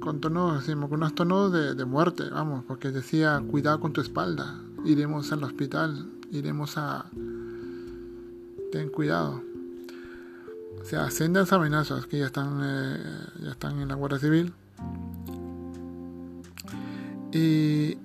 [0.00, 4.58] con tonos, con unos tonos de, de, muerte, vamos, porque decía, cuidado con tu espalda,
[4.84, 7.06] iremos al hospital, iremos a...
[8.72, 9.42] Ten cuidado.
[10.80, 12.98] O sea, sendas amenazas que ya están, eh,
[13.42, 14.52] ya están en la Guardia Civil.
[17.32, 17.98] Y,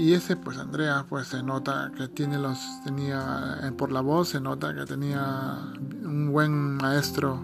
[0.00, 4.30] y ese, pues Andrea, pues se nota que tiene los, tenía, eh, por la voz
[4.30, 7.38] se nota que tenía un buen maestro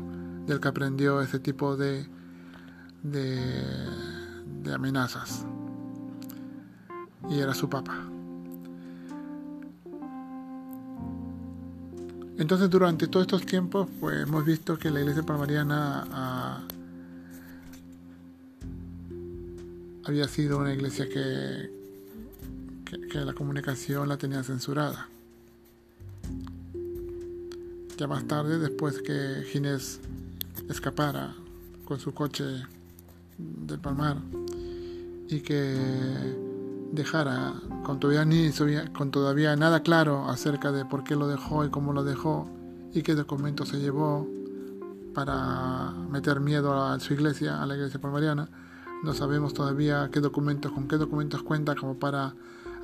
[0.46, 2.08] del que aprendió ese tipo de,
[3.02, 5.44] de, amenazas.
[7.28, 8.06] Y era su papá.
[12.38, 16.64] Entonces durante todos estos tiempos pues hemos visto que la iglesia palmariana
[20.04, 21.85] había sido una iglesia que,
[23.24, 25.08] la comunicación la tenía censurada.
[27.96, 30.00] Ya más tarde, después que Ginés
[30.68, 31.34] escapara
[31.86, 32.44] con su coche
[33.38, 34.18] del Palmar
[35.28, 35.74] y que
[36.92, 37.54] dejara
[37.84, 38.50] con todavía, ni,
[38.96, 42.48] con todavía nada claro acerca de por qué lo dejó y cómo lo dejó
[42.92, 44.28] y qué documentos se llevó
[45.14, 48.48] para meter miedo a su iglesia, a la iglesia palmariana.
[49.02, 52.34] No sabemos todavía qué documentos, con qué documentos cuenta como para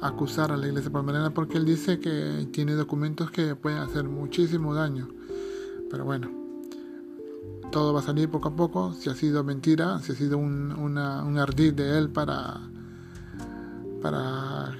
[0.02, 4.74] acusar a la iglesia palmariana porque él dice que tiene documentos que pueden hacer muchísimo
[4.74, 5.08] daño.
[5.90, 6.30] Pero bueno,
[7.70, 10.72] todo va a salir poco a poco, si ha sido mentira, si ha sido un,
[10.72, 12.60] una, un ardid de él para,
[14.02, 14.76] para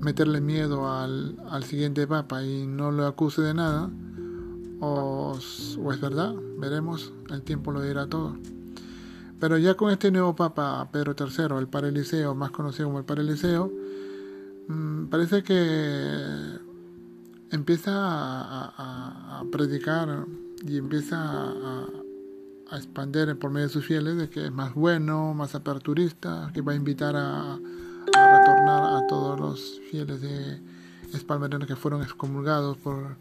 [0.00, 3.90] meterle miedo al, al siguiente papa y no lo acuse de nada,
[4.80, 8.36] o, es verdad, veremos, el tiempo lo dirá todo.
[9.40, 13.04] Pero ya con este nuevo papa, Pedro III, el Padre Eliseo, más conocido como el
[13.04, 13.22] Padre
[14.68, 16.58] Mm, parece que
[17.50, 20.26] empieza a, predicar
[20.66, 21.86] y empieza a,
[22.70, 26.60] a expandir por medio de sus fieles de que es más bueno, más aperturista, que
[26.60, 27.58] va a invitar a,
[28.06, 30.60] retornar a todos los fieles de
[31.12, 33.16] espalmerianos que fueron excomulgados por,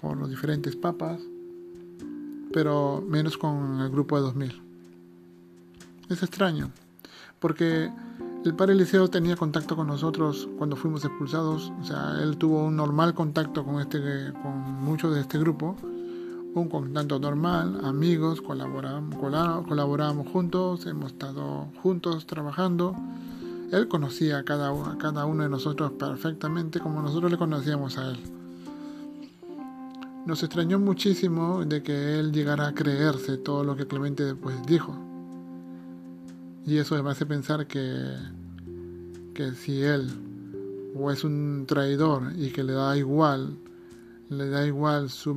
[0.00, 1.20] por los diferentes papas,
[2.52, 4.62] pero menos con el grupo de 2000.
[6.10, 6.70] Es extraño,
[7.40, 7.90] porque
[8.44, 12.74] el padre Eliseo tenía contacto con nosotros cuando fuimos expulsados, o sea, él tuvo un
[12.74, 14.00] normal contacto con, este,
[14.42, 15.76] con muchos de este grupo,
[16.54, 22.96] un contacto normal, amigos, colaboramos, juntos, hemos estado juntos trabajando.
[23.70, 28.10] Él conocía a cada, a cada uno de nosotros perfectamente como nosotros le conocíamos a
[28.10, 28.18] él.
[30.26, 35.11] Nos extrañó muchísimo de que él llegara a creerse todo lo que Clemente después dijo.
[36.66, 38.14] Y eso me hace pensar que,
[39.34, 40.10] que si él
[40.94, 43.58] o es un traidor y que le da igual
[44.32, 45.34] le da igual su,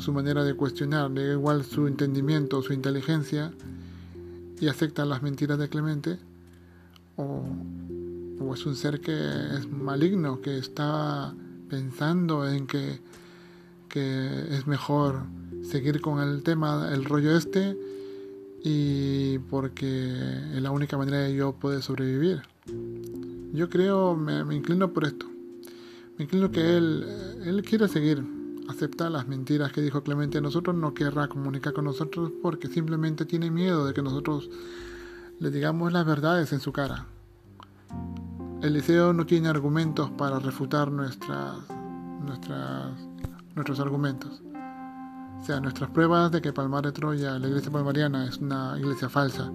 [0.00, 3.52] su, manera de cuestionar, le da igual su entendimiento, su inteligencia
[4.60, 6.18] y acepta las mentiras de Clemente,
[7.16, 7.44] o,
[8.40, 9.12] o es un ser que
[9.56, 11.34] es maligno, que está
[11.68, 13.00] pensando en que,
[13.88, 15.24] que es mejor
[15.62, 17.76] seguir con el tema, el rollo este,
[18.64, 20.12] y porque
[20.54, 22.42] es la única manera de yo poder sobrevivir.
[23.52, 25.26] Yo creo, me inclino por esto.
[26.18, 27.06] Me inclino que él,
[27.44, 28.22] él quiere seguir,
[28.68, 33.24] aceptar las mentiras que dijo Clemente a nosotros, no querrá comunicar con nosotros porque simplemente
[33.24, 34.50] tiene miedo de que nosotros
[35.40, 37.06] le digamos las verdades en su cara.
[38.62, 41.56] Eliseo no tiene argumentos para refutar nuestras,
[43.56, 44.42] nuestros argumentos.
[45.42, 49.08] O sea, nuestras pruebas de que Palmar de Troya, la iglesia palmariana, es una iglesia
[49.08, 49.50] falsa.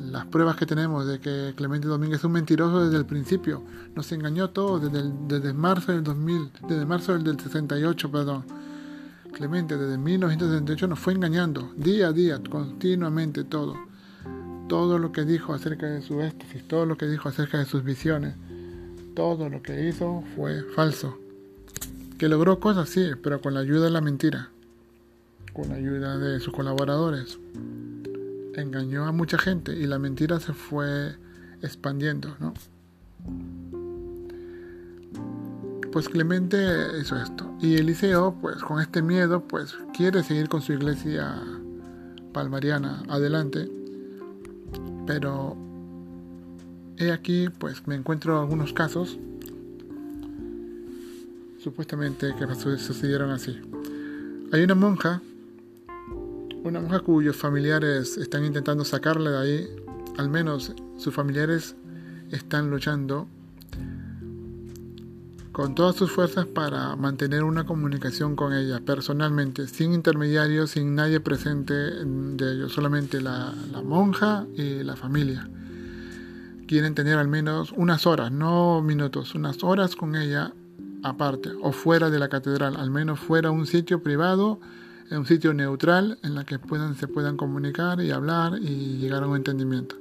[0.00, 3.62] las pruebas que tenemos de que Clemente Domínguez es un mentiroso desde el principio.
[3.94, 8.44] Nos engañó todo desde, marzo del 2000, desde marzo del 68, perdón.
[9.32, 13.76] Clemente desde 1968 nos fue engañando día a día, continuamente todo.
[14.68, 17.84] Todo lo que dijo acerca de su éxtasis, todo lo que dijo acerca de sus
[17.84, 18.34] visiones,
[19.14, 21.16] todo lo que hizo fue falso.
[22.18, 24.50] Que logró cosas, sí, pero con la ayuda de la mentira,
[25.56, 27.38] con la ayuda de sus colaboradores
[28.56, 31.14] engañó a mucha gente y la mentira se fue
[31.62, 32.52] expandiendo, ¿no?
[35.92, 36.58] Pues Clemente
[37.00, 37.50] hizo esto.
[37.62, 41.42] Y Eliseo, pues con este miedo, pues quiere seguir con su iglesia
[42.34, 43.70] palmariana adelante.
[45.06, 45.56] Pero
[46.98, 49.18] he aquí, pues me encuentro algunos casos
[51.62, 53.58] supuestamente que sucedieron así.
[54.52, 55.22] Hay una monja
[56.64, 59.68] una mujer cuyos familiares están intentando sacarla de ahí,
[60.18, 61.76] al menos sus familiares
[62.30, 63.28] están luchando
[65.52, 71.18] con todas sus fuerzas para mantener una comunicación con ella personalmente, sin intermediarios, sin nadie
[71.18, 75.48] presente de ellos, solamente la, la monja y la familia.
[76.66, 80.52] Quieren tener al menos unas horas, no minutos, unas horas con ella
[81.02, 84.60] aparte o fuera de la catedral, al menos fuera un sitio privado
[85.10, 89.22] en un sitio neutral en la que puedan, se puedan comunicar y hablar y llegar
[89.22, 89.96] a un entendimiento.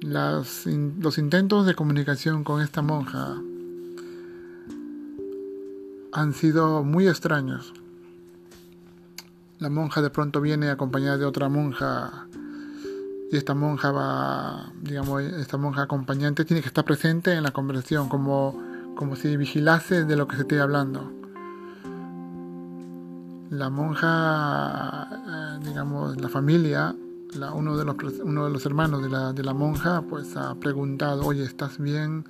[0.00, 3.40] Las, los intentos de comunicación con esta monja
[6.12, 7.72] han sido muy extraños.
[9.58, 12.28] La monja de pronto viene acompañada de otra monja
[13.32, 18.08] y esta monja va, digamos, esta monja acompañante tiene que estar presente en la conversación
[18.08, 18.62] como,
[18.94, 21.15] como si vigilase de lo que se esté hablando
[23.50, 26.94] la monja, digamos, la familia,
[27.54, 31.24] uno, de los, uno de los hermanos de la, de la monja, pues ha preguntado,
[31.26, 32.24] oye, ¿estás bien?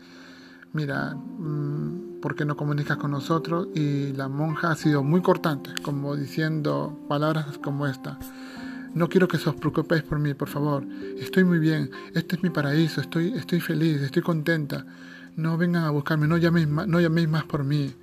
[0.72, 3.68] Mira, mm, ¿por qué no comunicas con nosotros?
[3.74, 8.18] Y la monja ha sido muy cortante, como diciendo palabras como esta.
[8.94, 10.82] No quiero que os preocupéis por mí, por favor.
[11.18, 11.90] Estoy muy bien.
[12.14, 13.02] Este es mi paraíso.
[13.02, 14.00] Estoy, estoy feliz.
[14.00, 14.86] Estoy contenta.
[15.36, 16.26] No vengan a buscarme.
[16.26, 17.94] No llaméis, no llaméis más por mí.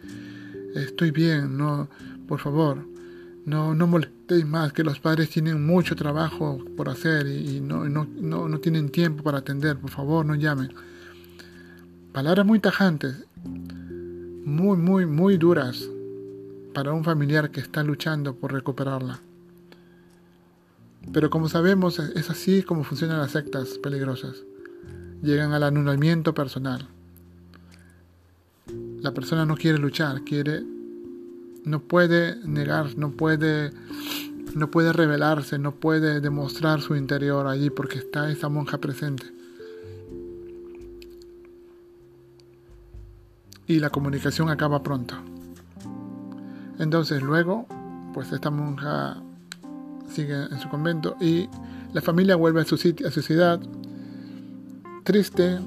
[0.75, 1.57] Estoy bien.
[1.57, 1.87] No,
[2.27, 2.92] por favor.
[3.45, 8.05] No, no molestéis más, que los padres tienen mucho trabajo por hacer y, no, no,
[8.05, 9.77] no, no, tienen tiempo para atender.
[9.77, 10.73] Por favor, no llamen.
[12.13, 15.89] Palabras muy tajantes, muy, muy, muy duras
[16.73, 19.19] para un familiar que está luchando por recuperarla.
[21.11, 24.43] Pero como sabemos, es así como funcionan las sectas peligrosas.
[25.21, 26.87] Llegan al anulamiento personal.
[29.01, 30.63] La persona no quiere luchar, quiere
[31.65, 33.71] no puede negar, no puede,
[34.55, 39.25] no puede revelarse, no puede demostrar su interior allí porque está esa monja presente.
[43.65, 45.15] Y la comunicación acaba pronto.
[46.79, 47.65] Entonces luego,
[48.13, 49.21] pues esta monja
[50.09, 51.47] sigue en su convento y
[51.93, 53.59] la familia vuelve a su, a su ciudad
[55.03, 55.59] triste,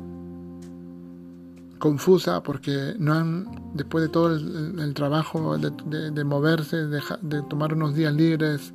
[1.79, 8.14] confusa porque no han, después de todo el, trabajo de, moverse, de, tomar unos días
[8.14, 8.72] libres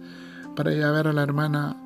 [0.56, 1.78] para ir a ver a la hermana,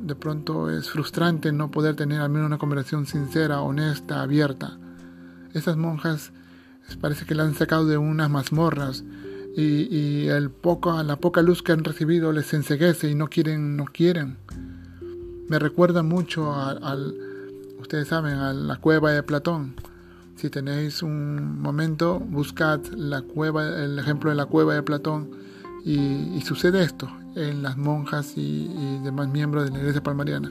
[0.00, 4.78] de pronto es frustrante no poder tener al menos una conversación sincera, honesta, abierta.
[5.52, 6.32] Esas monjas
[7.00, 9.04] parece que la han sacado de unas mazmorras
[9.56, 13.84] y, el poco, la poca luz que han recibido les enseguece y no quieren, no
[13.84, 14.38] quieren.
[15.48, 17.14] Me recuerda mucho al
[17.84, 19.74] ustedes saben, a la cueva de Platón.
[20.36, 25.30] Si tenéis un momento, buscad la cueva, el ejemplo de la cueva de Platón
[25.84, 30.50] y, sucede esto en las monjas y, demás miembros de la iglesia palmariana.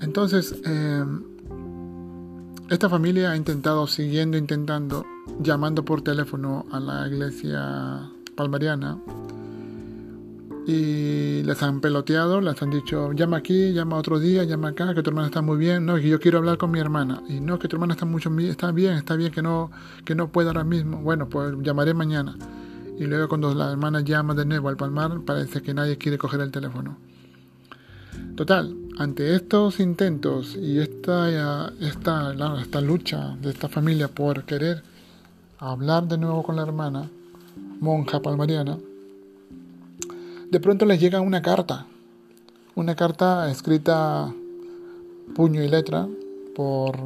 [0.00, 1.24] Entonces, em,
[2.70, 5.04] esta familia ha intentado, siguiendo intentando,
[5.40, 8.98] llamando por teléfono a la iglesia palmariana,
[10.66, 15.02] y les han peloteado, les han dicho, llama aquí, llama otro día, llama acá, que
[15.02, 17.58] tu hermana está muy bien, no, que yo quiero hablar con mi hermana, y no,
[17.58, 19.70] que tu hermana está mucho está bien, está bien que no,
[20.04, 22.36] que no pueda ahora mismo, bueno, pues llamaré mañana.
[22.98, 26.40] Y luego cuando la hermana llama de nuevo al palmar, parece que nadie quiere coger
[26.40, 26.96] el teléfono.
[28.36, 34.82] Total, ante estos intentos y esta, esta, esta lucha de esta familia por querer
[35.58, 37.10] hablar de nuevo con la hermana,
[37.80, 38.78] monja palmariana,
[40.54, 41.88] de pronto les llega una carta,
[42.76, 44.32] una carta escrita
[45.34, 46.06] puño y letra
[46.54, 46.96] por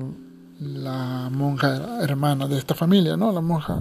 [0.60, 3.32] la monja hermana de esta familia, ¿no?
[3.32, 3.80] La monja.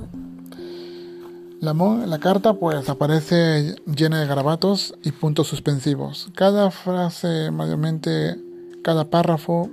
[1.60, 6.30] La, la, carta pues aparece llena de garabatos y puntos suspensivos.
[6.34, 8.40] Cada frase, mayormente,
[8.84, 9.70] cada párrafo,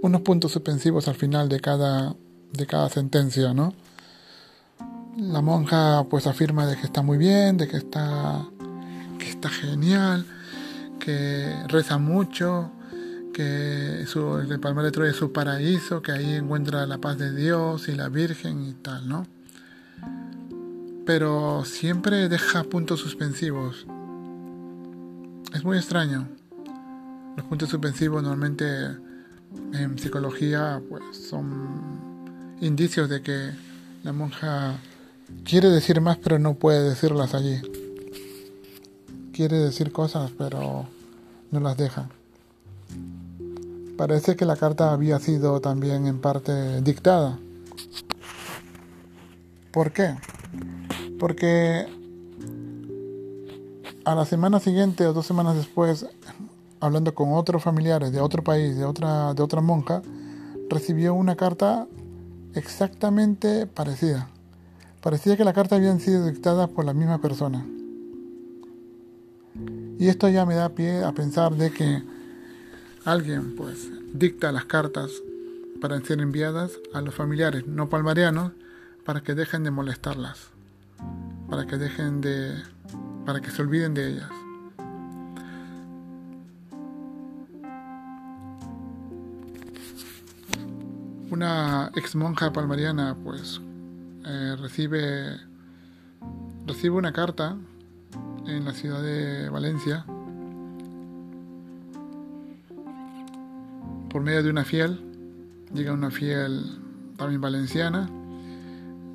[0.00, 2.14] unos puntos suspensivos al final de cada,
[2.54, 3.74] de cada sentencia, ¿no?
[5.18, 8.46] La monja pues afirma de que está muy bien, de que está,
[9.32, 10.24] está genial,
[10.98, 12.70] que reza mucho,
[13.32, 17.34] que su, el Palmar de Troya es su paraíso, que ahí encuentra la paz de
[17.34, 19.26] Dios y la Virgen y tal, ¿no?
[21.04, 23.86] Pero siempre deja puntos suspensivos.
[25.52, 26.28] Es muy extraño.
[27.36, 28.64] Los puntos suspensivos normalmente
[29.72, 33.50] en psicología pues son indicios de que
[34.04, 34.76] la monja
[35.44, 37.60] quiere decir más pero no puede decirlas allí.
[39.32, 40.86] Quiere decir cosas pero
[41.50, 42.08] no las deja.
[43.96, 47.38] Parece que la carta había sido también en parte dictada.
[49.70, 50.16] ¿Por qué?
[51.18, 51.86] Porque
[54.04, 56.06] a la semana siguiente o dos semanas después,
[56.80, 60.02] hablando con otros familiares de otro país, de otra, de otra monja,
[60.68, 61.86] recibió una carta
[62.54, 64.28] exactamente parecida.
[65.00, 67.64] Parecía que la carta había sido dictada por la misma persona.
[69.98, 72.02] Y esto ya me da pie a pensar de que
[73.04, 75.10] alguien pues dicta las cartas
[75.80, 78.52] para ser enviadas a los familiares no palmarianos
[79.04, 80.52] para que dejen de molestarlas
[81.52, 82.62] para que dejen de,
[83.26, 84.30] para que se olviden de ellas.
[91.30, 93.60] Una ex monja palmariana pues
[94.24, 95.36] eh, recibe,
[96.66, 97.58] recibe una carta
[98.46, 100.04] en la ciudad de Valencia
[104.12, 105.00] por medio de una fiel,
[105.72, 106.78] llega una fiel
[107.16, 108.10] también valenciana,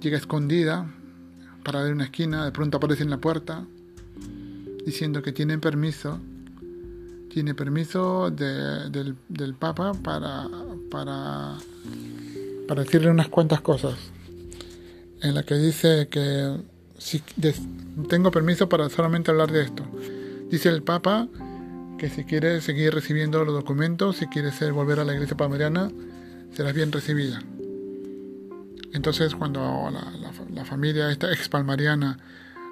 [0.02, 0.92] llega escondida
[1.64, 3.64] para en una esquina, de pronto aparece en la puerta
[4.86, 6.20] diciendo que tiene permiso,
[7.30, 9.16] tiene permiso del,
[9.60, 10.48] Papa para,
[10.90, 11.58] para,
[12.68, 13.96] para decirle unas cuantas cosas,
[15.22, 16.58] en la que dice que
[16.98, 17.22] si,
[18.10, 19.84] tengo permiso para solamente hablar de esto.
[20.50, 21.28] Dice el Papa
[21.98, 25.92] que si quiere seguir recibiendo los documentos, si quiere ser, volver a la iglesia palmariana,
[26.54, 27.42] será bien recibida.
[28.94, 32.18] Entonces cuando la, familia, esta ex palmariana,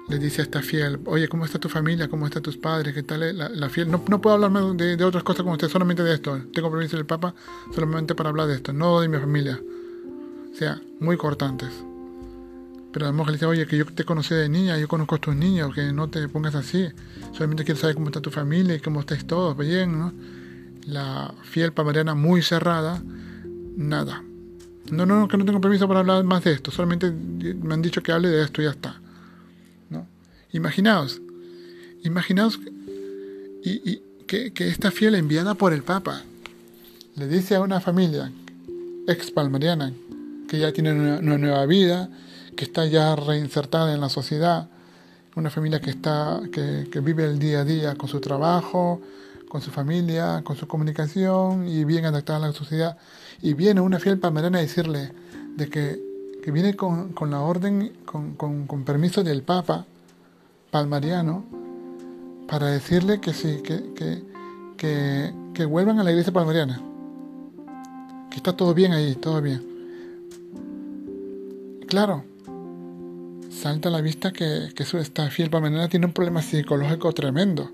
[0.08, 2.08] le dice a esta fiel, oye, ¿cómo está tu familia?
[2.08, 2.94] ¿Cómo están tus padres?
[2.94, 3.36] ¿Qué tal?
[3.36, 6.40] La, fiel, no, puedo hablar más de, otras cosas como usted, solamente de esto.
[6.52, 7.34] Tengo permiso del Papa
[7.74, 9.60] solamente para hablar de esto, no de mi familia.
[10.52, 11.70] O sea, muy cortantes.
[12.96, 15.18] Pero la mujer le dice, oye, que yo te conocí de niña, yo conozco a
[15.18, 16.88] tus niños, que no te pongas así.
[17.34, 20.14] Solamente quiero saber cómo está tu familia y cómo estáis todos, bien, ¿no?
[20.86, 23.02] La fiel palmariana muy cerrada,
[23.76, 24.24] nada.
[24.90, 28.02] No, no, que no tengo permiso para hablar más de esto, solamente me han dicho
[28.02, 28.98] que hable de esto y ya está.
[29.90, 30.08] ¿no?
[30.54, 31.20] Imaginaos,
[32.02, 32.58] imaginaos
[33.62, 36.22] y, que, esta fiel enviada por el Papa
[37.14, 38.32] le dice a una familia
[39.06, 39.92] ex palmariana
[40.48, 42.08] que ya tiene una, nueva vida,
[42.56, 44.68] que está ya reinsertada en la sociedad,
[45.36, 49.02] una familia que, está, que, vive el día a día con su trabajo,
[49.48, 52.96] con su familia, con su comunicación y bien adaptada a la sociedad.
[53.42, 55.12] Y viene una fiel palmerana a decirle
[55.56, 56.00] de que,
[56.42, 59.84] que viene con, con, la orden, con, con, con, permiso del Papa
[60.70, 61.44] palmariano,
[62.48, 64.24] para decirle que sí, que, que,
[64.78, 66.80] que, que vuelvan a la iglesia palmariana.
[68.30, 69.76] Que está todo bien ahí, todo bien.
[71.86, 72.24] Claro,
[73.56, 77.70] salta a la vista que, que esta fiel palmariana tiene un problema psicológico tremendo.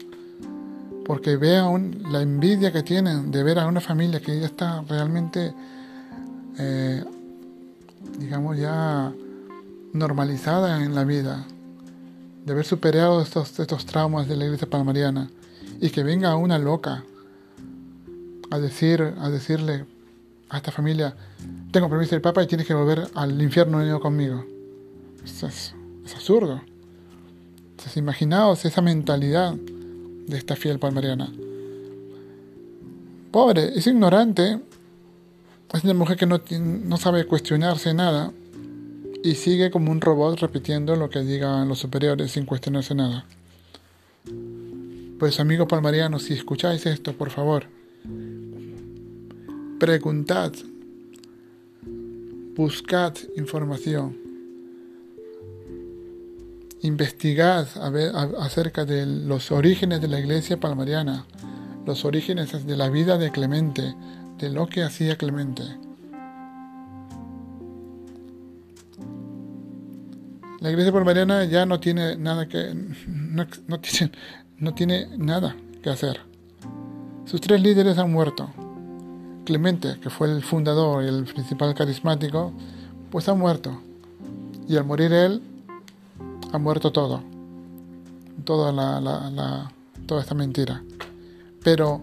[1.05, 5.53] Porque vean la envidia que tienen de ver a una familia que ya está realmente,
[6.59, 7.05] eh,
[8.19, 9.13] digamos, ya
[9.93, 11.45] normalizada en la vida,
[12.45, 15.29] de haber superado estos, estos traumas de la iglesia palmariana
[15.81, 17.05] y que venga una loca
[18.51, 19.87] a decir a decirle
[20.51, 21.15] a esta familia
[21.71, 24.45] tengo permiso del Papa y tienes que volver al infierno conmigo
[25.25, 25.75] es, es,
[26.15, 26.61] absurdo
[27.83, 31.33] entonces imaginaos esa mentalidad de esta fiel palmariana.
[33.33, 34.61] Pobre, es ignorante,
[35.73, 38.33] es una mujer que no, no sabe cuestionarse nada
[39.25, 43.25] y sigue como un robot repitiendo lo que digan los superiores sin cuestionarse nada.
[45.19, 47.67] Pues amigos palmarianos, si escucháis esto, por favor,
[49.81, 50.53] preguntad,
[52.55, 54.22] buscad información,
[56.83, 57.67] investigad
[58.39, 61.27] acerca de los orígenes de la iglesia palmariana,
[61.87, 63.95] los orígenes de la vida de Clemente,
[64.39, 65.63] de lo que hacía Clemente.
[70.61, 74.13] La iglesia palmariana ya no tiene nada que no, tiene,
[74.59, 76.21] no tiene nada que hacer.
[77.25, 78.51] Sus tres líderes han muerto.
[79.45, 82.53] Clemente, que fue el fundador y el principal carismático,
[83.11, 83.81] pues ha muerto.
[84.69, 85.43] Y al morir él,
[86.53, 87.23] ha muerto todo.
[88.45, 89.73] Toda, la,
[90.07, 90.83] toda esta mentira.
[91.63, 92.03] Pero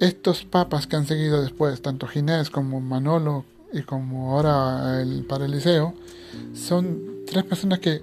[0.00, 5.46] estos papas que han seguido después, tanto Ginés como Manolo y como ahora el Padre
[5.46, 5.94] Eliseo,
[6.54, 8.02] son tres personas que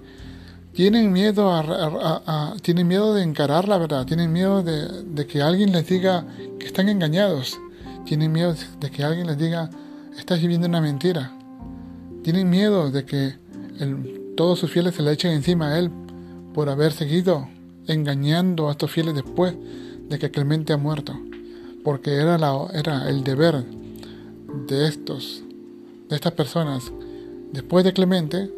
[0.73, 5.87] tienen miedo a, tienen miedo de encarar la verdad, tienen miedo de, que alguien les
[5.87, 6.25] diga
[6.59, 7.59] que están engañados,
[8.05, 9.69] tienen miedo de que alguien les diga
[10.17, 11.31] estás viviendo una mentira,
[12.23, 13.35] tienen miedo de que
[14.35, 15.91] todos sus fieles se le echen encima a él
[16.53, 17.47] por haber seguido
[17.87, 19.55] engañando a estos fieles después
[20.09, 21.19] de que Clemente ha muerto,
[21.83, 23.65] porque era, la, era el deber
[24.67, 25.43] de estos,
[26.09, 26.91] de estas personas,
[27.51, 28.49] después de Clemente,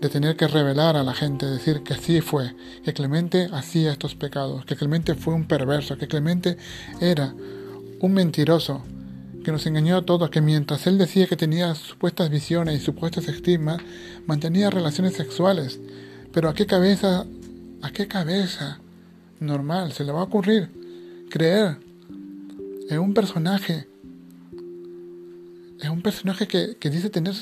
[0.00, 4.14] de tener que revelar a la gente, decir que sí fue, que Clemente hacía estos
[4.14, 6.56] pecados, que Clemente fue un perverso, que Clemente
[7.00, 7.34] era
[8.00, 8.82] un mentiroso,
[9.48, 13.28] que nos engañó a todos, que mientras él decía que tenía supuestas visiones y supuestas
[13.28, 13.78] estigmas,
[14.26, 15.80] mantenía relaciones sexuales.
[16.34, 17.24] Pero ¿a qué cabeza,
[17.80, 18.78] a qué cabeza
[19.40, 20.68] normal se le va a ocurrir
[21.30, 21.78] creer
[22.90, 23.88] en un personaje,
[25.80, 27.34] en un personaje que, que dice tener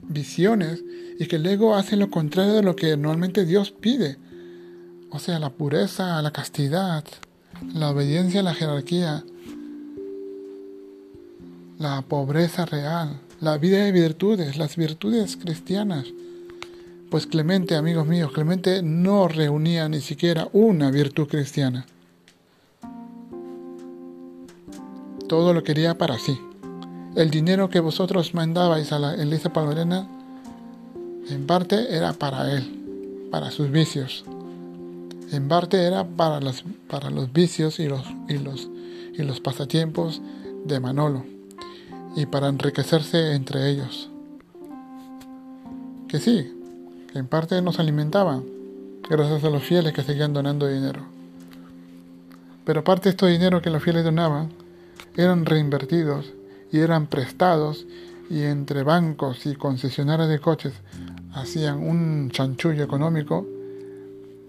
[0.00, 0.84] visiones
[1.18, 4.18] y que luego hace lo contrario de lo que normalmente Dios pide.
[5.08, 7.02] O sea, la pureza, la castidad,
[7.72, 9.24] la obediencia a la jerarquía,
[11.78, 16.06] la pobreza real, la vida de virtudes, las virtudes cristianas.
[17.10, 21.86] Pues Clemente, amigos míos, Clemente no reunía ni siquiera una virtud cristiana.
[25.28, 26.38] Todo lo quería para sí.
[27.14, 30.08] El dinero que vosotros mandabais a la Elisa Palmerena,
[31.28, 34.24] en parte era para él, para sus vicios.
[35.32, 38.70] En parte era para los, para los vicios y los, y, los,
[39.14, 40.22] y los pasatiempos
[40.64, 41.24] de Manolo,
[42.16, 44.10] y para enriquecerse entre ellos.
[46.08, 46.52] Que sí,
[47.12, 48.44] que en parte nos alimentaban,
[49.08, 51.02] gracias a los fieles que seguían donando dinero.
[52.64, 54.48] Pero parte de estos dinero que los fieles donaban
[55.16, 56.32] eran reinvertidos
[56.72, 57.86] y eran prestados
[58.28, 60.72] y entre bancos y concesionarios de coches
[61.32, 63.46] hacían un chanchullo económico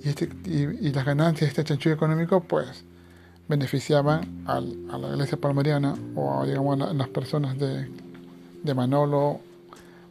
[0.03, 2.85] y, este, y, las ganancias de este chanchullo económico pues
[3.47, 7.87] beneficiaban a la iglesia palmariana o a las personas de,
[8.63, 9.39] de, Manolo,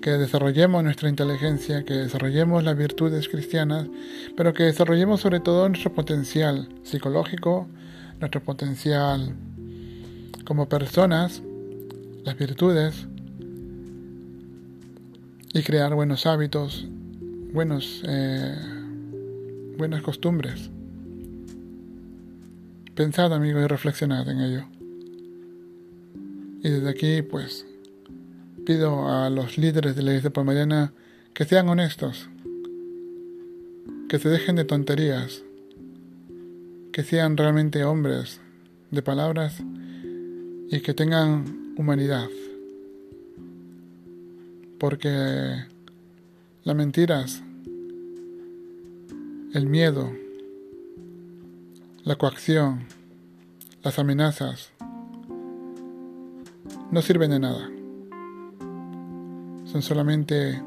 [0.00, 3.88] que desarrollemos nuestra inteligencia, que desarrollemos las virtudes cristianas,
[4.34, 7.68] pero que desarrollemos sobre todo nuestro potencial psicológico,
[8.20, 9.34] nuestro potencial
[10.46, 11.42] como personas,
[12.24, 13.06] las virtudes
[15.52, 16.86] y crear buenos hábitos,
[17.52, 18.56] buenos, eh,
[19.76, 20.70] buenas costumbres.
[22.94, 24.64] Pensad, amigos, y reflexionad en ello.
[26.62, 27.66] Y desde aquí, pues,
[28.64, 30.92] pido a los líderes de la iglesia palmariana
[31.32, 32.28] que sean honestos,
[34.08, 35.42] que se dejen de tonterías,
[36.92, 38.40] que sean realmente hombres
[38.92, 39.60] de palabras
[40.70, 42.28] y que tengan humanidad.
[44.78, 45.64] Porque
[46.62, 47.42] las mentiras,
[49.52, 50.12] el miedo,
[52.04, 52.80] la coacción,
[53.82, 54.72] las amenazas,
[56.90, 57.70] no sirven de nada.
[59.64, 60.62] Son solamente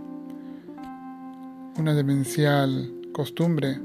[1.78, 3.80] una demencial costumbre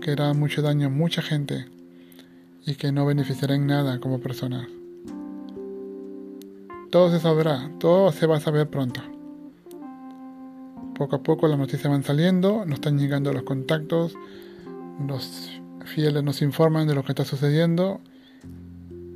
[0.00, 1.66] que hará mucho daño a mucha gente
[2.64, 4.68] y que no beneficiará en nada como personas.
[6.92, 9.00] Todo se sabrá, todo se va a saber pronto.
[10.94, 14.14] Poco a poco las noticias van saliendo, nos están llegando los contactos,
[15.06, 18.00] los fieles nos informan de lo que está sucediendo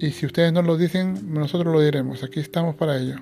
[0.02, 2.24] y si ustedes no lo dicen, nosotros lo diremos.
[2.24, 3.16] Aquí estamos para ello.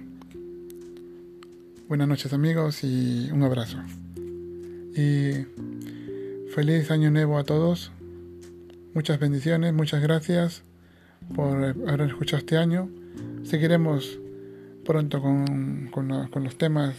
[1.88, 3.76] Buenas noches amigos y un abrazo.
[4.96, 5.44] Y
[6.54, 7.92] feliz año nuevo a todos.
[8.94, 10.62] Muchas bendiciones, muchas gracias
[11.34, 12.88] por haber escuchado este año.
[13.42, 14.18] Seguiremos
[14.84, 16.08] pronto con, con,
[16.42, 16.94] los temas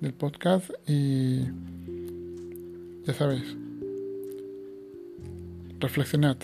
[0.00, 1.44] del podcast y
[3.06, 3.56] ya sabéis,
[5.80, 6.38] reflexionad.